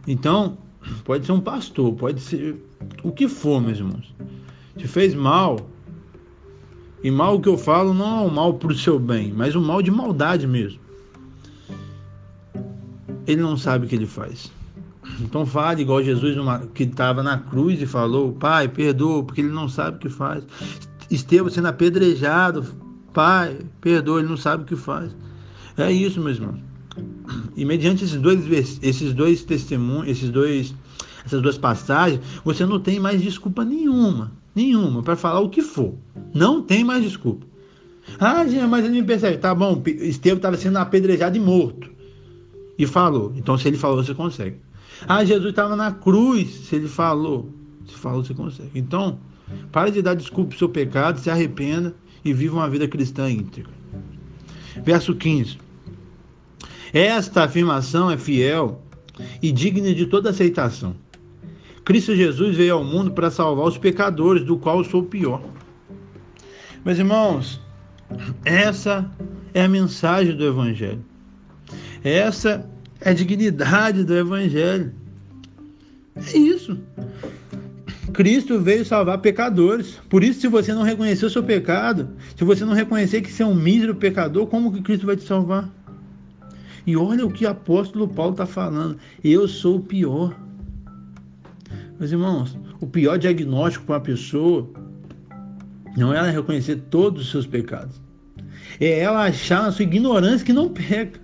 Então, 0.06 0.58
pode 1.04 1.26
ser 1.26 1.32
um 1.32 1.40
pastor, 1.40 1.94
pode 1.94 2.20
ser 2.20 2.56
o 3.02 3.12
que 3.12 3.28
for, 3.28 3.60
meus 3.60 3.78
irmãos. 3.78 4.14
Te 4.76 4.86
fez 4.88 5.14
mal. 5.14 5.58
E 7.02 7.10
mal 7.10 7.40
que 7.40 7.48
eu 7.48 7.56
falo 7.56 7.94
não 7.94 8.24
é 8.24 8.26
o 8.26 8.30
mal 8.30 8.54
para 8.54 8.72
o 8.72 8.74
seu 8.74 8.98
bem, 8.98 9.32
mas 9.32 9.54
o 9.54 9.60
mal 9.60 9.82
de 9.82 9.90
maldade 9.90 10.46
mesmo. 10.46 10.80
Ele 13.26 13.42
não 13.42 13.56
sabe 13.56 13.86
o 13.86 13.88
que 13.88 13.94
ele 13.94 14.06
faz. 14.06 14.50
Então 15.20 15.44
fale 15.44 15.82
igual 15.82 16.02
Jesus 16.02 16.36
que 16.74 16.84
estava 16.84 17.22
na 17.22 17.38
cruz 17.38 17.80
e 17.80 17.86
falou: 17.86 18.32
Pai, 18.32 18.68
perdoa, 18.68 19.22
porque 19.22 19.40
ele 19.40 19.50
não 19.50 19.68
sabe 19.68 19.96
o 19.96 20.00
que 20.00 20.08
faz. 20.08 20.44
Estevão 21.10 21.50
sendo 21.50 21.68
apedrejado, 21.68 22.64
Pai, 23.12 23.56
perdoa, 23.80 24.20
ele 24.20 24.28
não 24.28 24.36
sabe 24.36 24.62
o 24.62 24.66
que 24.66 24.76
faz. 24.76 25.10
É 25.76 25.90
isso, 25.90 26.20
meus 26.20 26.36
irmãos. 26.36 26.60
E 27.56 27.64
mediante 27.64 28.04
esses 28.04 28.20
dois, 28.20 28.46
esses 28.82 29.14
dois 29.14 29.44
testemunhos, 29.44 30.08
esses 30.08 30.30
dois, 30.30 30.74
essas 31.24 31.40
duas 31.40 31.58
passagens, 31.58 32.20
você 32.44 32.66
não 32.66 32.80
tem 32.80 33.00
mais 33.00 33.22
desculpa 33.22 33.64
nenhuma, 33.64 34.32
nenhuma, 34.54 35.02
para 35.02 35.16
falar 35.16 35.40
o 35.40 35.48
que 35.48 35.62
for. 35.62 35.94
Não 36.34 36.62
tem 36.62 36.84
mais 36.84 37.02
desculpa. 37.02 37.46
Ah, 38.18 38.46
gente, 38.46 38.66
mas 38.66 38.84
ele 38.84 39.00
me 39.00 39.06
percebe. 39.06 39.38
Tá 39.38 39.54
bom, 39.54 39.82
Estevão 39.86 40.36
estava 40.36 40.56
sendo 40.56 40.78
apedrejado 40.78 41.36
e 41.36 41.40
morto. 41.40 41.90
E 42.78 42.86
falou. 42.86 43.32
Então, 43.36 43.58
se 43.58 43.68
ele 43.68 43.76
falou, 43.76 44.02
você 44.02 44.14
consegue. 44.14 44.56
Ah, 45.06 45.24
Jesus 45.24 45.50
estava 45.50 45.76
na 45.76 45.92
cruz. 45.92 46.48
Se 46.48 46.76
ele 46.76 46.88
falou, 46.88 47.52
se 47.86 47.94
falou, 47.94 48.24
você 48.24 48.34
consegue. 48.34 48.70
Então, 48.74 49.18
pare 49.70 49.90
de 49.90 50.02
dar 50.02 50.14
desculpa 50.14 50.50
pro 50.50 50.58
seu 50.58 50.68
pecado, 50.68 51.20
se 51.20 51.30
arrependa 51.30 51.94
e 52.24 52.32
viva 52.32 52.56
uma 52.56 52.68
vida 52.68 52.88
cristã 52.88 53.30
íntegra. 53.30 53.72
Verso 54.84 55.14
15. 55.14 55.58
Esta 56.92 57.44
afirmação 57.44 58.10
é 58.10 58.16
fiel 58.16 58.82
e 59.42 59.52
digna 59.52 59.94
de 59.94 60.06
toda 60.06 60.30
aceitação. 60.30 60.96
Cristo 61.84 62.14
Jesus 62.14 62.56
veio 62.56 62.74
ao 62.74 62.84
mundo 62.84 63.12
para 63.12 63.30
salvar 63.30 63.66
os 63.66 63.78
pecadores, 63.78 64.44
do 64.44 64.58
qual 64.58 64.78
eu 64.78 64.84
sou 64.84 65.00
o 65.00 65.06
pior. 65.06 65.42
Meus 66.84 66.98
irmãos, 66.98 67.60
essa 68.44 69.10
é 69.54 69.62
a 69.62 69.68
mensagem 69.68 70.36
do 70.36 70.44
Evangelho. 70.44 71.04
Essa 72.04 72.68
é 73.00 73.10
a 73.10 73.14
dignidade 73.14 74.04
do 74.04 74.16
Evangelho. 74.16 74.92
É 76.16 76.36
isso. 76.36 76.78
Cristo 78.12 78.60
veio 78.60 78.84
salvar 78.84 79.18
pecadores. 79.18 79.98
Por 80.08 80.24
isso, 80.24 80.40
se 80.40 80.48
você 80.48 80.72
não 80.72 80.82
reconhecer 80.82 81.26
o 81.26 81.30
seu 81.30 81.42
pecado, 81.42 82.10
se 82.36 82.44
você 82.44 82.64
não 82.64 82.72
reconhecer 82.72 83.20
que 83.20 83.30
você 83.30 83.42
é 83.42 83.46
um 83.46 83.54
mísero 83.54 83.94
pecador, 83.94 84.46
como 84.46 84.72
que 84.72 84.82
Cristo 84.82 85.06
vai 85.06 85.16
te 85.16 85.22
salvar? 85.22 85.68
E 86.86 86.96
olha 86.96 87.26
o 87.26 87.30
que 87.30 87.44
o 87.44 87.50
apóstolo 87.50 88.08
Paulo 88.08 88.32
está 88.32 88.46
falando. 88.46 88.98
Eu 89.22 89.46
sou 89.46 89.76
o 89.76 89.80
pior. 89.80 90.34
Meus 91.98 92.12
irmãos, 92.12 92.56
o 92.80 92.86
pior 92.86 93.18
diagnóstico 93.18 93.84
para 93.84 93.96
uma 93.96 94.00
pessoa 94.00 94.70
não 95.96 96.14
é 96.14 96.18
ela 96.18 96.30
reconhecer 96.30 96.76
todos 96.88 97.22
os 97.22 97.30
seus 97.30 97.46
pecados. 97.46 98.00
É 98.80 99.00
ela 99.00 99.24
achar 99.24 99.62
na 99.62 99.72
sua 99.72 99.82
ignorância 99.82 100.46
que 100.46 100.52
não 100.52 100.68
peca. 100.68 101.20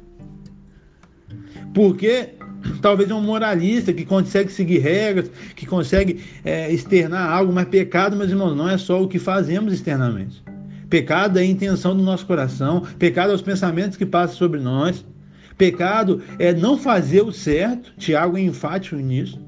Porque 1.72 2.33
talvez 2.80 3.10
é 3.10 3.14
um 3.14 3.20
moralista 3.20 3.92
que 3.92 4.04
consegue 4.04 4.50
seguir 4.50 4.78
regras, 4.78 5.30
que 5.54 5.66
consegue 5.66 6.24
é, 6.44 6.72
externar 6.72 7.30
algo, 7.30 7.52
mas 7.52 7.66
pecado, 7.68 8.16
meus 8.16 8.30
irmãos, 8.30 8.54
não 8.54 8.68
é 8.68 8.78
só 8.78 9.02
o 9.02 9.08
que 9.08 9.18
fazemos 9.18 9.72
externamente. 9.72 10.42
Pecado 10.88 11.38
é 11.38 11.42
a 11.42 11.44
intenção 11.44 11.96
do 11.96 12.02
nosso 12.02 12.26
coração, 12.26 12.82
pecado 12.98 13.32
é 13.32 13.34
os 13.34 13.42
pensamentos 13.42 13.96
que 13.96 14.06
passam 14.06 14.36
sobre 14.36 14.60
nós. 14.60 15.04
Pecado 15.56 16.22
é 16.38 16.52
não 16.52 16.76
fazer 16.76 17.22
o 17.22 17.32
certo, 17.32 17.92
Tiago 17.96 18.36
é 18.36 18.40
enfático 18.40 18.96
nisso. 18.96 19.40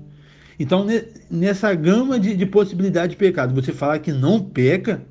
Então, 0.58 0.86
nessa 1.30 1.74
gama 1.74 2.18
de, 2.18 2.34
de 2.34 2.46
possibilidade 2.46 3.10
de 3.10 3.16
pecado, 3.16 3.54
você 3.54 3.72
falar 3.72 3.98
que 3.98 4.12
não 4.12 4.40
peca, 4.40 5.02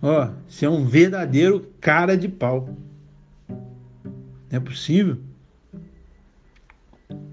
ó, 0.00 0.30
você 0.46 0.66
é 0.66 0.70
um 0.70 0.84
verdadeiro 0.84 1.66
cara 1.80 2.16
de 2.16 2.28
pau. 2.28 2.68
Não 3.48 3.56
é 4.50 4.60
possível. 4.60 5.18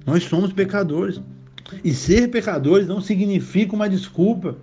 Nós 0.06 0.24
somos 0.24 0.52
pecadores. 0.54 1.22
E 1.84 1.94
ser 1.94 2.30
pecadores 2.30 2.88
não 2.88 3.02
significa 3.02 3.76
uma 3.76 3.90
desculpa 3.90 4.58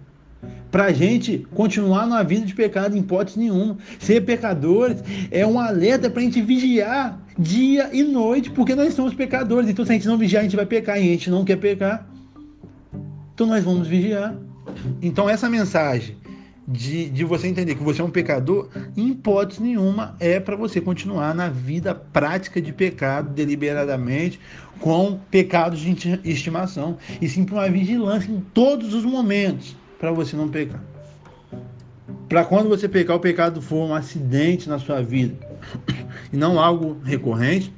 para 0.71 0.85
a 0.87 0.93
gente 0.93 1.47
continuar 1.55 2.07
numa 2.07 2.23
vida 2.23 2.47
de 2.47 2.55
pecado 2.55 2.97
em 2.97 3.01
hipótese 3.01 3.39
nenhuma. 3.39 3.77
Ser 3.99 4.21
pecadores 4.23 5.03
é 5.31 5.47
um 5.47 5.59
alerta 5.59 6.09
para 6.09 6.21
a 6.21 6.25
gente 6.25 6.41
vigiar 6.41 7.21
dia 7.39 7.91
e 7.93 8.03
noite, 8.03 8.51
porque 8.51 8.75
nós 8.75 8.95
somos 8.95 9.15
pecadores. 9.15 9.69
Então, 9.69 9.85
se 9.85 9.91
a 9.91 9.95
gente 9.95 10.07
não 10.07 10.19
vigiar, 10.19 10.41
a 10.41 10.45
gente 10.45 10.57
vai 10.57 10.67
pecar 10.67 10.99
e 10.99 11.01
a 11.01 11.05
gente 11.05 11.31
não 11.31 11.45
quer 11.45 11.57
pecar. 11.57 12.07
Então, 13.35 13.47
nós 13.47 13.65
vamos 13.65 13.89
vigiar. 13.89 14.35
Então, 15.03 15.29
essa 15.29 15.49
mensagem 15.49 16.17
de, 16.71 17.11
de 17.11 17.25
você 17.25 17.49
entender 17.49 17.75
que 17.75 17.83
você 17.83 18.01
é 18.01 18.05
um 18.05 18.11
pecador, 18.11 18.69
em 18.97 19.09
hipótese 19.09 19.61
nenhuma, 19.61 20.15
é 20.21 20.39
para 20.39 20.55
você 20.55 20.81
continuar 20.81 21.35
na 21.35 21.49
vida 21.49 21.93
prática 21.95 22.63
de 22.63 22.73
pecado 22.73 23.31
deliberadamente, 23.31 24.39
com 24.79 25.19
pecados 25.31 25.81
de 25.81 26.21
estimação, 26.25 26.97
e 27.21 27.29
sim 27.29 27.45
para 27.45 27.57
uma 27.57 27.69
vigilância 27.69 28.31
em 28.31 28.41
todos 28.55 28.95
os 28.95 29.05
momentos 29.05 29.77
para 29.99 30.13
você 30.13 30.37
não 30.37 30.49
pecar. 30.49 30.83
Para 32.29 32.45
quando 32.45 32.69
você 32.69 32.89
pecar, 32.89 33.17
o 33.17 33.21
pecado 33.21 33.61
for 33.61 33.89
um 33.89 33.93
acidente 33.93 34.69
na 34.69 34.79
sua 34.79 35.03
vida 35.03 35.35
e 36.33 36.37
não 36.37 36.61
algo 36.61 36.99
recorrente 37.03 37.73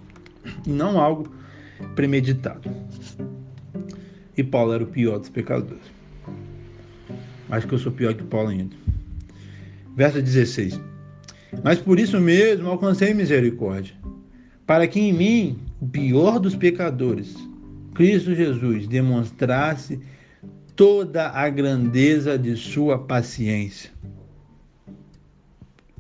e 0.66 0.70
não 0.70 1.00
algo 1.00 1.32
premeditado. 1.94 2.70
E 4.36 4.44
Paulo 4.44 4.74
era 4.74 4.84
o 4.84 4.86
pior 4.86 5.18
dos 5.18 5.30
pecadores. 5.30 5.82
Acho 7.50 7.66
que 7.66 7.74
eu 7.74 7.78
sou 7.78 7.92
pior 7.92 8.14
que 8.14 8.22
Paulo 8.22 8.48
ainda. 8.48 8.81
Verso 9.94 10.22
16. 10.22 10.80
Mas 11.62 11.78
por 11.78 11.98
isso 11.98 12.18
mesmo 12.20 12.68
alcancei 12.68 13.12
misericórdia, 13.12 13.94
para 14.66 14.86
que 14.86 14.98
em 14.98 15.12
mim, 15.12 15.58
o 15.80 15.86
pior 15.86 16.38
dos 16.38 16.56
pecadores, 16.56 17.36
Cristo 17.94 18.34
Jesus, 18.34 18.86
demonstrasse 18.86 20.00
toda 20.74 21.28
a 21.28 21.48
grandeza 21.50 22.38
de 22.38 22.56
sua 22.56 22.98
paciência, 22.98 23.90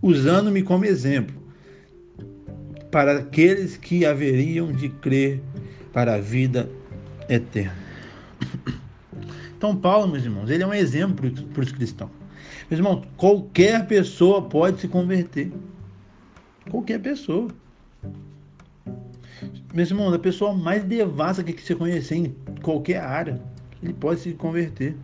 usando-me 0.00 0.62
como 0.62 0.86
exemplo 0.86 1.36
para 2.90 3.18
aqueles 3.18 3.76
que 3.76 4.06
haveriam 4.06 4.72
de 4.72 4.88
crer 4.88 5.42
para 5.92 6.14
a 6.14 6.20
vida 6.20 6.68
eterna. 7.28 7.76
Então, 9.56 9.76
Paulo, 9.76 10.10
meus 10.10 10.24
irmãos, 10.24 10.50
ele 10.50 10.62
é 10.62 10.66
um 10.66 10.74
exemplo 10.74 11.30
para 11.30 11.62
os 11.62 11.70
cristãos. 11.70 12.21
Meus 12.70 12.78
irmãos, 12.78 13.04
qualquer 13.16 13.86
pessoa 13.86 14.42
pode 14.42 14.80
se 14.80 14.88
converter. 14.88 15.52
Qualquer 16.70 17.00
pessoa. 17.00 17.48
Meus 19.74 19.90
irmãos, 19.90 20.12
a 20.12 20.18
pessoa 20.18 20.52
mais 20.52 20.84
devassa 20.84 21.42
que 21.42 21.60
você 21.60 21.74
conhecer 21.74 22.16
em 22.16 22.36
qualquer 22.62 23.00
área 23.00 23.40
ele 23.82 23.92
pode 23.92 24.20
se 24.20 24.32
converter. 24.32 24.94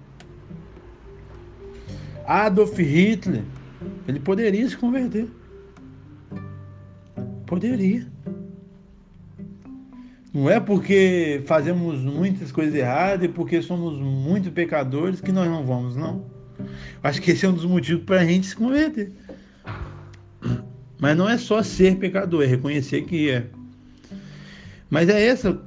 Adolf 2.24 2.78
Hitler, 2.78 3.42
ele 4.06 4.20
poderia 4.20 4.68
se 4.68 4.76
converter. 4.76 5.28
Poderia. 7.46 8.06
Não 10.32 10.48
é 10.48 10.60
porque 10.60 11.42
fazemos 11.46 12.00
muitas 12.00 12.52
coisas 12.52 12.74
erradas 12.74 13.24
e 13.24 13.28
porque 13.28 13.60
somos 13.62 13.98
muito 13.98 14.52
pecadores 14.52 15.20
que 15.20 15.32
nós 15.32 15.48
não 15.48 15.64
vamos, 15.64 15.96
não. 15.96 16.24
Acho 17.02 17.20
que 17.22 17.30
esse 17.30 17.46
é 17.46 17.48
um 17.48 17.54
dos 17.54 17.64
motivos 17.64 18.04
para 18.04 18.20
a 18.20 18.24
gente 18.24 18.46
se 18.46 18.56
converter. 18.56 19.12
Mas 21.00 21.16
não 21.16 21.28
é 21.28 21.38
só 21.38 21.62
ser 21.62 21.96
pecador, 21.96 22.42
é 22.42 22.46
reconhecer 22.46 23.02
que 23.02 23.30
é. 23.30 23.46
Mas 24.90 25.08
é 25.08 25.26
essa, 25.26 25.60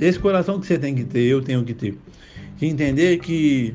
esse 0.00 0.18
coração 0.18 0.58
que 0.60 0.66
você 0.66 0.78
tem 0.78 0.94
que 0.94 1.04
ter, 1.04 1.22
eu 1.22 1.42
tenho 1.42 1.64
que 1.64 1.74
ter 1.74 1.98
de 2.60 2.66
entender 2.66 3.18
que 3.20 3.74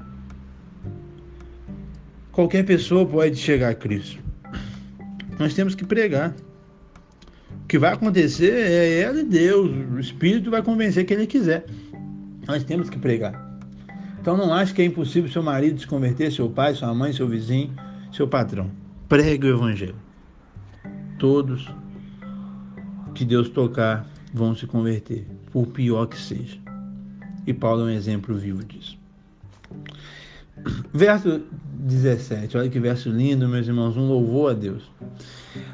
qualquer 2.32 2.64
pessoa 2.64 3.04
pode 3.04 3.36
chegar 3.36 3.70
a 3.70 3.76
Cristo. 3.76 4.24
Nós 5.40 5.56
temos 5.56 5.74
que 5.74 5.84
pregar. 5.84 6.36
O 7.64 7.68
que 7.68 7.80
vai 7.80 7.94
acontecer 7.94 8.54
é 8.54 9.02
ela 9.02 9.20
e 9.20 9.24
Deus. 9.24 9.72
O 9.92 10.00
Espírito 10.00 10.52
vai 10.52 10.62
convencer 10.62 11.04
quem 11.04 11.18
ele 11.18 11.26
quiser. 11.26 11.66
Nós 12.48 12.64
temos 12.64 12.92
que 12.92 13.00
pregar. 13.00 13.45
Então 14.26 14.36
não 14.36 14.52
ache 14.52 14.74
que 14.74 14.82
é 14.82 14.86
impossível 14.86 15.32
seu 15.32 15.44
marido 15.44 15.80
se 15.80 15.86
converter, 15.86 16.32
seu 16.32 16.50
pai, 16.50 16.74
sua 16.74 16.92
mãe, 16.96 17.14
seu 17.14 17.28
vizinho, 17.28 17.72
seu 18.12 18.28
patrão. 18.28 18.72
Pregue 19.08 19.46
o 19.46 19.56
Evangelho. 19.56 19.94
Todos 21.20 21.72
que 23.14 23.24
Deus 23.24 23.50
tocar 23.50 24.08
vão 24.34 24.56
se 24.56 24.66
converter, 24.66 25.28
por 25.52 25.68
pior 25.68 26.08
que 26.08 26.18
seja. 26.18 26.58
E 27.46 27.54
Paulo 27.54 27.82
é 27.82 27.86
um 27.86 27.90
exemplo 27.92 28.34
vivo 28.34 28.64
disso. 28.64 28.98
Verso 30.92 31.44
17, 31.82 32.58
olha 32.58 32.68
que 32.68 32.80
verso 32.80 33.12
lindo, 33.12 33.48
meus 33.48 33.68
irmãos, 33.68 33.96
um 33.96 34.08
louvor 34.08 34.54
a 34.54 34.54
Deus. 34.56 34.90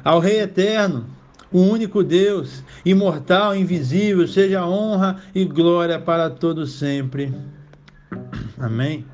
Ao 0.04 0.20
Rei 0.20 0.40
eterno, 0.40 1.06
o 1.50 1.58
único 1.58 2.04
Deus, 2.04 2.62
imortal, 2.84 3.56
invisível, 3.56 4.28
seja 4.28 4.66
honra 4.66 5.22
e 5.34 5.42
glória 5.42 5.98
para 5.98 6.28
todos 6.28 6.72
sempre. 6.72 7.32
Amém. 8.62 9.04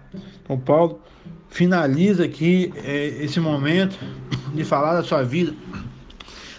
Então 0.42 0.58
Paulo 0.58 1.00
finaliza 1.48 2.24
aqui 2.24 2.70
é, 2.76 3.24
esse 3.24 3.40
momento 3.40 3.98
de 4.54 4.62
falar 4.62 4.94
da 4.94 5.02
sua 5.02 5.22
vida, 5.22 5.54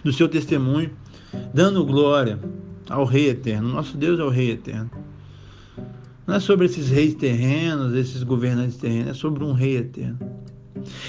do 0.03 0.11
seu 0.11 0.27
testemunho, 0.27 0.89
dando 1.53 1.85
glória 1.85 2.39
ao 2.89 3.05
Rei 3.05 3.29
eterno. 3.29 3.69
Nosso 3.69 3.95
Deus 3.95 4.19
é 4.19 4.23
o 4.23 4.29
Rei 4.29 4.51
eterno. 4.51 4.89
Não 6.25 6.35
é 6.35 6.39
sobre 6.39 6.65
esses 6.65 6.89
reis 6.89 7.13
terrenos, 7.13 7.95
esses 7.95 8.23
governantes 8.23 8.77
terrenos, 8.77 9.09
é 9.09 9.13
sobre 9.15 9.43
um 9.43 9.51
rei 9.51 9.77
eterno. 9.77 10.19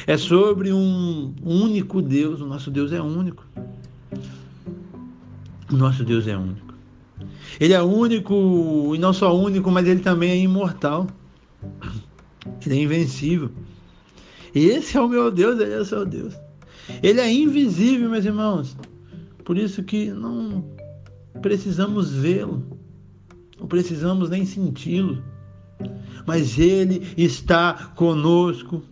É 0.07 0.17
sobre 0.17 0.73
um 0.73 1.35
único 1.43 2.01
Deus. 2.01 2.41
O 2.41 2.47
nosso 2.47 2.71
Deus 2.71 2.91
é 2.91 3.03
único. 3.03 3.47
O 5.71 5.77
nosso 5.77 6.05
Deus 6.05 6.27
é 6.27 6.37
único. 6.37 6.75
Ele 7.61 7.75
é 7.75 7.83
único, 7.83 8.95
e 8.95 8.99
não 8.99 9.13
só 9.13 9.37
único, 9.37 9.71
mas 9.71 9.87
ele 9.87 10.01
também 10.01 10.31
é 10.31 10.37
imortal. 10.39 11.07
Ele 12.65 12.79
é 12.79 12.83
invencível. 12.83 13.51
Esse 14.55 14.97
é 14.97 15.01
o 15.01 15.09
meu 15.09 15.31
Deus, 15.31 15.61
ele 15.61 15.75
é 15.75 15.79
o 15.79 15.85
seu 15.85 16.05
Deus. 16.05 16.35
Ele 17.03 17.21
é 17.21 17.33
invisível, 17.33 18.11
meus 18.11 18.25
irmãos. 18.25 18.77
Por 19.45 19.57
isso 19.57 19.83
que 19.83 20.11
não 20.11 20.65
precisamos 21.41 22.11
vê-lo. 22.11 22.65
Não 23.59 23.67
precisamos 23.67 24.31
nem 24.31 24.45
senti-lo. 24.45 25.23
Mas 26.27 26.59
Ele 26.59 27.07
está 27.17 27.93
conosco 27.95 28.83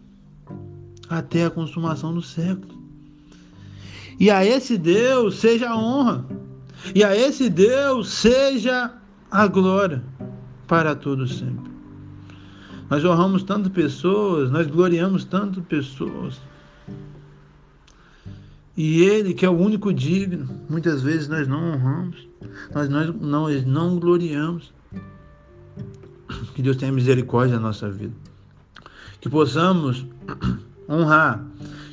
até 1.09 1.45
a 1.45 1.51
consumação 1.51 2.15
do 2.15 2.23
século. 2.23 2.79
E 4.21 4.31
a 4.31 4.45
esse 4.45 4.77
Deus 4.77 5.37
seja 5.37 5.71
a 5.71 5.79
honra, 5.79 6.27
e 6.95 7.05
a 7.05 7.17
esse 7.17 7.49
Deus 7.49 8.09
seja 8.09 8.93
a 9.31 9.47
glória 9.47 10.03
para 10.67 10.95
todos 10.97 11.39
sempre. 11.39 11.68
Nós 12.91 13.05
honramos 13.05 13.43
tanto 13.43 13.71
pessoas, 13.71 14.51
nós 14.51 14.67
gloriamos 14.67 15.25
tanto 15.25 15.61
pessoas. 15.63 16.41
E 18.77 19.03
Ele, 19.03 19.35
que 19.35 19.45
é 19.45 19.51
o 19.51 19.59
único 19.59 19.93
digno, 19.93 20.49
muitas 20.69 21.03
vezes 21.03 21.29
nós 21.29 21.47
não 21.47 21.73
honramos 21.73 22.29
nós, 22.73 22.89
nós, 22.89 23.15
nós 23.15 23.67
não 23.67 23.99
gloriamos. 23.99 24.73
Que 26.55 26.63
Deus 26.63 26.77
tenha 26.77 26.93
misericórdia 26.93 27.57
da 27.57 27.61
nossa 27.61 27.91
vida. 27.91 28.13
Que 29.21 29.29
possamos 29.29 30.07
honrar, 30.89 31.45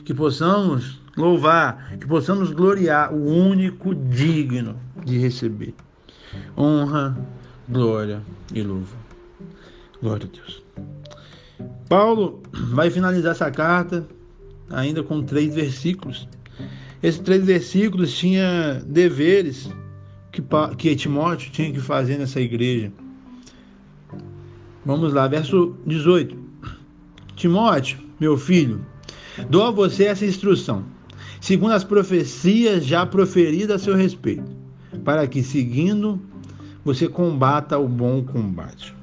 que 0.03 0.13
possamos 0.13 0.99
louvar, 1.15 1.97
que 1.97 2.08
possamos 2.08 2.51
gloriar 2.51 3.13
o 3.13 3.25
único 3.25 3.95
digno 3.95 4.77
de 5.05 5.17
receber 5.17 5.73
honra, 6.58 7.17
glória 7.69 8.21
e 8.53 8.62
louvor. 8.62 8.99
Glória 10.01 10.27
a 10.27 10.36
Deus. 10.36 10.64
Paulo 11.88 12.41
vai 12.71 12.89
finalizar 12.89 13.32
essa 13.32 13.52
carta 13.52 14.08
ainda 14.69 15.04
com 15.04 15.21
três 15.21 15.54
versículos. 15.54 16.28
Esses 17.02 17.19
três 17.19 17.45
versículos 17.45 18.17
tinham 18.17 18.82
deveres 18.86 19.69
que, 20.32 20.41
que 20.78 20.95
Timóteo 20.95 21.52
tinha 21.52 21.71
que 21.71 21.80
fazer 21.80 22.17
nessa 22.17 22.41
igreja. 22.41 22.91
Vamos 24.86 25.13
lá, 25.13 25.28
verso 25.28 25.76
18. 25.86 26.38
Timóteo, 27.36 28.00
meu 28.19 28.38
filho, 28.38 28.86
dou 29.50 29.63
a 29.63 29.71
você 29.71 30.06
essa 30.06 30.26
instrução, 30.26 30.86
segundo 31.41 31.74
as 31.74 31.84
profecias 31.84 32.86
já 32.86 33.06
proferidas 33.06 33.82
a 33.82 33.84
seu 33.84 33.95
respeito, 33.95 34.50
para 35.04 35.28
que, 35.28 35.43
seguindo, 35.43 36.19
você 36.84 37.08
combata 37.08 37.78
o 37.78 37.88
bom 37.88 38.24
combate. 38.24 38.95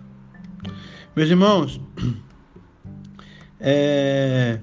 Meus 1.14 1.29
irmãos, 1.29 1.81
é, 3.64 4.59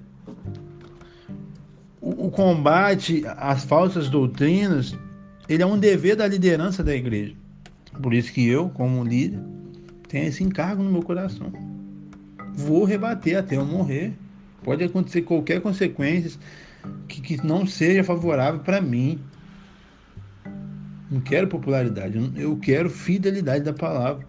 o, 2.01 2.27
o 2.27 2.31
combate 2.31 3.23
às 3.25 3.63
falsas 3.63 4.09
doutrinas 4.09 4.93
ele 5.47 5.63
é 5.63 5.65
um 5.65 5.79
dever 5.79 6.15
da 6.17 6.27
liderança 6.27 6.83
da 6.83 6.93
igreja. 6.93 7.33
Por 8.03 8.13
isso 8.13 8.31
que 8.31 8.47
eu, 8.47 8.69
como 8.69 9.03
líder, 9.03 9.39
tenho 10.07 10.27
esse 10.27 10.43
encargo 10.43 10.83
no 10.83 10.91
meu 10.91 11.01
coração. 11.01 11.51
Vou 12.53 12.83
rebater 12.83 13.37
até 13.37 13.55
eu 13.55 13.65
morrer. 13.65 14.13
Pode 14.63 14.83
acontecer 14.83 15.21
qualquer 15.21 15.61
consequência 15.61 16.39
que, 17.07 17.21
que 17.21 17.45
não 17.45 17.65
seja 17.65 18.03
favorável 18.03 18.59
para 18.59 18.81
mim. 18.81 19.19
Não 21.09 21.21
quero 21.21 21.47
popularidade, 21.47 22.19
eu 22.35 22.55
quero 22.57 22.89
fidelidade 22.89 23.63
da 23.63 23.73
palavra. 23.73 24.27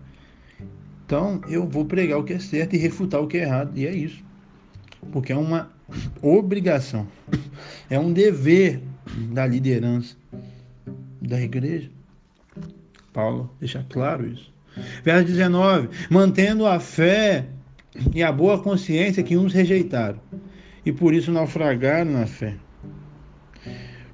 Então 1.04 1.40
eu 1.48 1.68
vou 1.68 1.84
pregar 1.84 2.18
o 2.18 2.24
que 2.24 2.32
é 2.32 2.38
certo 2.38 2.74
e 2.74 2.78
refutar 2.78 3.20
o 3.20 3.26
que 3.26 3.36
é 3.36 3.42
errado. 3.42 3.76
E 3.76 3.86
é 3.86 3.92
isso. 3.92 4.24
Porque 5.12 5.32
é 5.32 5.36
uma 5.36 5.70
obrigação, 6.22 7.06
é 7.88 7.98
um 7.98 8.12
dever 8.12 8.80
da 9.32 9.46
liderança 9.46 10.16
da 11.20 11.40
igreja. 11.40 11.90
Paulo 13.12 13.50
deixa 13.58 13.84
claro 13.88 14.26
isso. 14.26 14.52
Verso 15.02 15.26
19: 15.26 15.88
Mantendo 16.10 16.66
a 16.66 16.78
fé 16.78 17.46
e 18.14 18.22
a 18.22 18.30
boa 18.30 18.62
consciência 18.62 19.22
que 19.22 19.36
uns 19.36 19.52
rejeitaram, 19.52 20.20
e 20.84 20.92
por 20.92 21.12
isso 21.12 21.32
naufragaram 21.32 22.12
na 22.12 22.26
fé. 22.26 22.56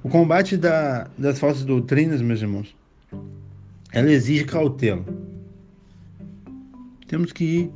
O 0.03 0.09
combate 0.09 0.57
da, 0.57 1.09
das 1.17 1.39
falsas 1.39 1.65
doutrinas, 1.65 2.21
meus 2.21 2.41
irmãos, 2.41 2.75
ela 3.91 4.11
exige 4.11 4.45
cautela. 4.45 5.05
Temos 7.07 7.31
que 7.31 7.43
ir 7.43 7.71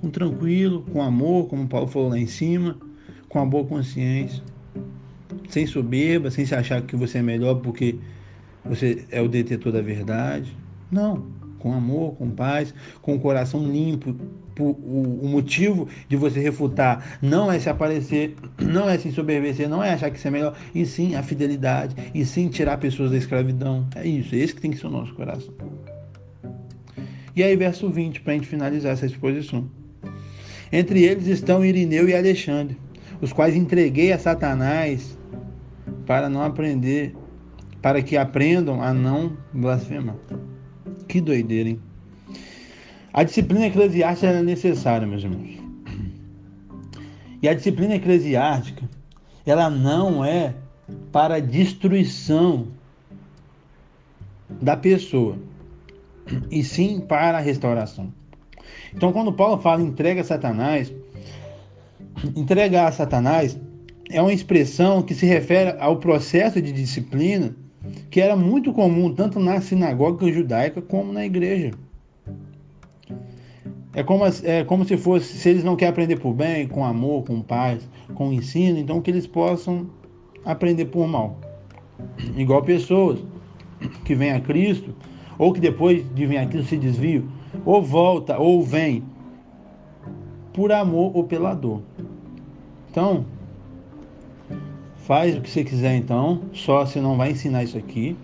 com 0.00 0.10
tranquilo, 0.10 0.82
com 0.92 1.02
amor, 1.02 1.48
como 1.48 1.66
Paulo 1.66 1.86
falou 1.86 2.08
lá 2.08 2.18
em 2.18 2.26
cima, 2.26 2.76
com 3.28 3.38
a 3.38 3.46
boa 3.46 3.64
consciência, 3.64 4.42
sem 5.48 5.66
soberba, 5.66 6.30
sem 6.30 6.44
se 6.44 6.54
achar 6.54 6.82
que 6.82 6.96
você 6.96 7.18
é 7.18 7.22
melhor 7.22 7.56
porque 7.56 7.96
você 8.64 9.04
é 9.10 9.20
o 9.20 9.28
detetor 9.28 9.72
da 9.72 9.80
verdade. 9.80 10.56
Não, 10.90 11.26
com 11.58 11.72
amor, 11.72 12.14
com 12.16 12.30
paz, 12.30 12.74
com 13.00 13.14
o 13.14 13.20
coração 13.20 13.64
limpo. 13.64 14.14
O, 14.58 15.26
motivo 15.26 15.88
de 16.08 16.14
você 16.14 16.38
refutar 16.38 17.18
não 17.22 17.50
é 17.50 17.58
se 17.58 17.70
aparecer, 17.70 18.36
não 18.60 18.88
é 18.88 18.98
se 18.98 19.08
ensoberbecer, 19.08 19.66
não 19.66 19.82
é 19.82 19.94
achar 19.94 20.10
que 20.10 20.20
você 20.20 20.28
é 20.28 20.30
melhor, 20.30 20.54
e 20.74 20.84
sim 20.84 21.14
a 21.14 21.22
fidelidade, 21.22 21.96
e 22.14 22.22
sim 22.22 22.48
tirar 22.48 22.76
pessoas 22.76 23.12
da 23.12 23.16
escravidão. 23.16 23.86
É 23.96 24.06
isso, 24.06 24.34
é 24.34 24.38
esse 24.38 24.54
que 24.54 24.60
tem 24.60 24.70
que 24.70 24.76
ser 24.76 24.88
o 24.88 24.90
nosso 24.90 25.14
coração. 25.14 25.54
E 27.34 27.42
aí, 27.42 27.56
verso 27.56 27.88
20, 27.88 28.20
para 28.20 28.32
a 28.32 28.36
gente 28.36 28.46
finalizar 28.46 28.92
essa 28.92 29.06
exposição. 29.06 29.68
Entre 30.70 31.02
eles 31.02 31.26
estão 31.26 31.64
Irineu 31.64 32.08
e 32.08 32.14
Alexandre, 32.14 32.76
os 33.20 33.32
quais 33.32 33.54
entreguei 33.54 34.12
a 34.12 34.18
Satanás 34.18 35.18
para 36.06 36.28
não 36.28 36.42
aprender 36.42 37.14
para 37.80 38.00
que 38.00 38.16
aprendam 38.16 38.82
a 38.82 38.94
não 38.94 39.36
blasfemar. 39.52 40.16
Que 41.08 41.20
doideira, 41.20 41.70
hein? 41.70 41.80
A 43.12 43.24
disciplina 43.24 43.66
eclesiástica 43.66 44.28
é 44.32 44.42
necessária, 44.42 45.06
meus 45.06 45.22
irmãos. 45.22 45.60
E 47.42 47.48
a 47.48 47.54
disciplina 47.54 47.96
eclesiástica, 47.96 48.88
ela 49.44 49.68
não 49.68 50.24
é 50.24 50.54
para 51.10 51.40
destruição 51.40 52.68
da 54.48 54.76
pessoa, 54.76 55.36
e 56.50 56.62
sim 56.62 57.00
para 57.00 57.38
a 57.38 57.40
restauração. 57.40 58.12
Então, 58.94 59.12
quando 59.12 59.32
Paulo 59.32 59.60
fala 59.60 59.82
entrega 59.82 60.20
a 60.20 60.24
Satanás, 60.24 60.92
entregar 62.36 62.88
a 62.88 62.92
Satanás 62.92 63.58
é 64.10 64.20
uma 64.20 64.32
expressão 64.32 65.02
que 65.02 65.14
se 65.14 65.26
refere 65.26 65.76
ao 65.78 65.96
processo 65.96 66.60
de 66.60 66.72
disciplina 66.72 67.54
que 68.10 68.20
era 68.20 68.36
muito 68.36 68.72
comum 68.72 69.12
tanto 69.12 69.40
na 69.40 69.60
sinagoga 69.60 70.30
judaica 70.30 70.80
como 70.80 71.12
na 71.12 71.24
igreja. 71.24 71.72
É 73.94 74.02
como, 74.02 74.24
é 74.44 74.64
como 74.64 74.84
se 74.84 74.96
fosse, 74.96 75.36
se 75.36 75.50
eles 75.50 75.64
não 75.64 75.76
querem 75.76 75.90
aprender 75.90 76.16
por 76.16 76.32
bem, 76.32 76.66
com 76.66 76.84
amor, 76.84 77.24
com 77.24 77.42
paz, 77.42 77.86
com 78.14 78.32
ensino, 78.32 78.78
então 78.78 79.00
que 79.02 79.10
eles 79.10 79.26
possam 79.26 79.90
aprender 80.44 80.86
por 80.86 81.06
mal. 81.06 81.38
Igual 82.36 82.62
pessoas 82.62 83.18
que 84.04 84.14
vêm 84.14 84.32
a 84.32 84.40
Cristo, 84.40 84.94
ou 85.38 85.52
que 85.52 85.60
depois 85.60 86.04
de 86.14 86.26
vir 86.26 86.38
a 86.38 86.46
Cristo 86.46 86.70
se 86.70 86.76
desviam, 86.76 87.24
ou 87.64 87.82
volta, 87.82 88.38
ou 88.38 88.62
vem 88.62 89.04
por 90.52 90.70
amor 90.72 91.16
ou 91.16 91.24
pela 91.24 91.54
dor. 91.54 91.82
Então, 92.90 93.24
faz 94.96 95.36
o 95.36 95.40
que 95.40 95.50
você 95.50 95.64
quiser 95.64 95.96
então, 95.96 96.42
só 96.52 96.84
você 96.84 97.00
não 97.00 97.16
vai 97.16 97.30
ensinar 97.30 97.64
isso 97.64 97.78
aqui. 97.78 98.16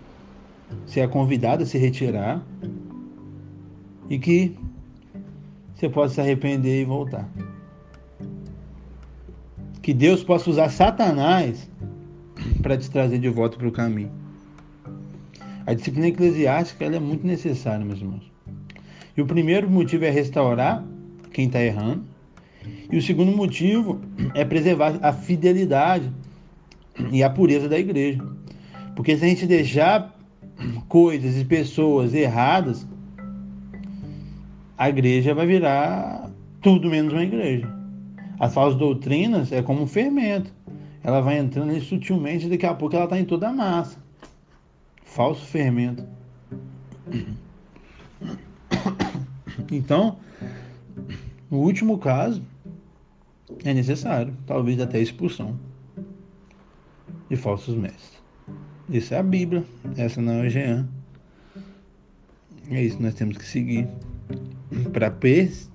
Você 0.86 1.00
é 1.00 1.08
convidado 1.08 1.62
a 1.62 1.66
se 1.66 1.78
retirar 1.78 2.42
e 4.08 4.18
que 4.18 4.54
você 5.74 5.88
possa 5.88 6.14
se 6.14 6.20
arrepender 6.20 6.82
e 6.82 6.84
voltar. 6.84 7.28
Que 9.80 9.94
Deus 9.94 10.22
possa 10.22 10.50
usar 10.50 10.68
Satanás 10.68 11.70
para 12.62 12.76
te 12.76 12.90
trazer 12.90 13.18
de 13.18 13.28
volta 13.28 13.56
para 13.56 13.68
o 13.68 13.72
caminho. 13.72 14.10
A 15.68 15.74
disciplina 15.74 16.08
eclesiástica 16.08 16.86
ela 16.86 16.96
é 16.96 16.98
muito 16.98 17.26
necessária, 17.26 17.84
meus 17.84 18.00
irmãos. 18.00 18.32
E 19.14 19.20
o 19.20 19.26
primeiro 19.26 19.68
motivo 19.68 20.06
é 20.06 20.08
restaurar 20.08 20.82
quem 21.30 21.44
está 21.44 21.62
errando. 21.62 22.04
E 22.90 22.96
o 22.96 23.02
segundo 23.02 23.36
motivo 23.36 24.00
é 24.34 24.46
preservar 24.46 24.98
a 25.02 25.12
fidelidade 25.12 26.10
e 27.12 27.22
a 27.22 27.28
pureza 27.28 27.68
da 27.68 27.78
igreja. 27.78 28.24
Porque 28.96 29.14
se 29.14 29.26
a 29.26 29.28
gente 29.28 29.46
deixar 29.46 30.18
coisas 30.88 31.36
e 31.36 31.44
pessoas 31.44 32.14
erradas, 32.14 32.88
a 34.78 34.88
igreja 34.88 35.34
vai 35.34 35.46
virar 35.46 36.30
tudo 36.62 36.88
menos 36.88 37.12
uma 37.12 37.24
igreja. 37.24 37.70
As 38.40 38.54
falsas 38.54 38.78
doutrinas 38.78 39.52
é 39.52 39.60
como 39.60 39.82
um 39.82 39.86
fermento. 39.86 40.50
Ela 41.04 41.20
vai 41.20 41.36
entrando 41.36 41.78
sutilmente 41.78 42.46
e 42.46 42.48
daqui 42.48 42.64
a 42.64 42.72
pouco 42.72 42.96
ela 42.96 43.04
está 43.04 43.20
em 43.20 43.26
toda 43.26 43.50
a 43.50 43.52
massa. 43.52 44.07
Falso 45.18 45.44
fermento. 45.46 46.06
Então, 49.68 50.16
no 51.50 51.58
último 51.58 51.98
caso, 51.98 52.40
é 53.64 53.74
necessário, 53.74 54.32
talvez 54.46 54.78
até 54.80 55.00
expulsão 55.00 55.58
de 57.28 57.34
falsos 57.34 57.74
mestres. 57.74 58.22
Isso 58.88 59.12
é 59.12 59.18
a 59.18 59.22
Bíblia, 59.24 59.64
essa 59.96 60.22
não 60.22 60.34
é 60.34 60.46
o 60.46 60.48
Jean. 60.48 60.88
É 62.70 62.80
isso 62.80 62.98
que 62.98 63.02
nós 63.02 63.14
temos 63.14 63.36
que 63.38 63.44
seguir 63.44 63.88
para 64.92 65.10
pres 65.10 65.68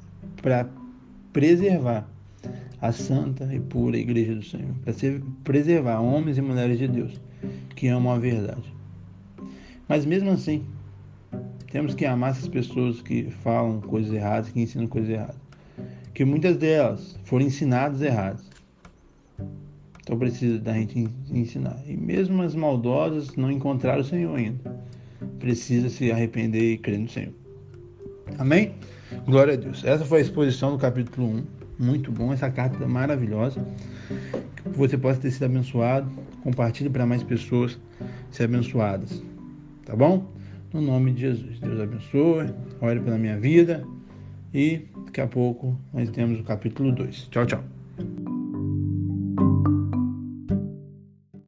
preservar 1.34 2.08
a 2.80 2.94
santa 2.94 3.54
e 3.54 3.60
pura 3.60 3.98
igreja 3.98 4.36
do 4.36 4.44
Senhor, 4.46 4.74
para 4.86 4.94
preservar 5.44 6.00
homens 6.00 6.38
e 6.38 6.42
mulheres 6.42 6.80
de 6.80 6.88
Deus 6.88 7.20
que 7.76 7.90
amam 7.90 8.14
a 8.14 8.18
verdade. 8.18 8.83
Mas 9.94 10.08
mesmo 10.08 10.32
assim, 10.32 10.66
temos 11.72 11.94
que 11.94 12.04
amar 12.04 12.32
essas 12.32 12.48
pessoas 12.48 13.00
que 13.00 13.30
falam 13.44 13.80
coisas 13.80 14.12
erradas, 14.12 14.50
que 14.50 14.60
ensinam 14.60 14.88
coisas 14.88 15.12
erradas. 15.12 15.36
Que 16.16 16.26
muitas 16.26 16.58
delas 16.58 17.16
foram 17.26 17.46
ensinadas 17.46 18.02
erradas. 18.02 18.44
Então 20.02 20.18
precisa 20.18 20.58
da 20.58 20.74
gente 20.74 21.08
ensinar. 21.30 21.80
E 21.86 21.96
mesmo 21.96 22.42
as 22.42 22.56
maldosas 22.56 23.36
não 23.36 23.52
encontraram 23.52 24.02
o 24.02 24.04
Senhor 24.04 24.36
ainda. 24.36 24.76
Precisa 25.38 25.90
se 25.90 26.12
arrepender 26.12 26.74
e 26.74 26.78
crer 26.80 26.98
no 26.98 27.08
Senhor. 27.08 27.34
Amém? 28.40 28.74
Glória 29.28 29.54
a 29.54 29.58
Deus. 29.58 29.84
Essa 29.84 30.04
foi 30.04 30.18
a 30.18 30.22
exposição 30.24 30.72
do 30.72 30.80
capítulo 30.80 31.28
1. 31.28 31.44
Muito 31.78 32.12
bom, 32.12 32.34
essa 32.34 32.50
carta 32.50 32.84
é 32.84 32.88
maravilhosa. 32.88 33.64
Que 34.56 34.70
você 34.70 34.98
possa 34.98 35.20
ter 35.20 35.30
sido 35.30 35.44
abençoado. 35.44 36.10
Compartilhe 36.42 36.90
para 36.90 37.06
mais 37.06 37.22
pessoas 37.22 37.78
ser 38.32 38.46
abençoadas. 38.46 39.22
Tá 39.86 39.96
bom? 39.96 40.32
No 40.74 40.82
nome 40.82 41.14
de 41.14 41.22
Jesus. 41.22 41.60
Deus 41.60 41.80
abençoe. 41.80 42.54
Ore 42.82 43.00
pela 43.00 43.18
minha 43.18 43.40
vida. 43.40 43.86
E 44.54 44.88
daqui 45.06 45.22
a 45.22 45.28
pouco 45.28 45.78
nós 45.94 46.10
temos 46.10 46.40
o 46.40 46.44
capítulo 46.44 46.92
2. 46.92 47.30
Tchau, 47.30 47.46
tchau. 47.46 47.73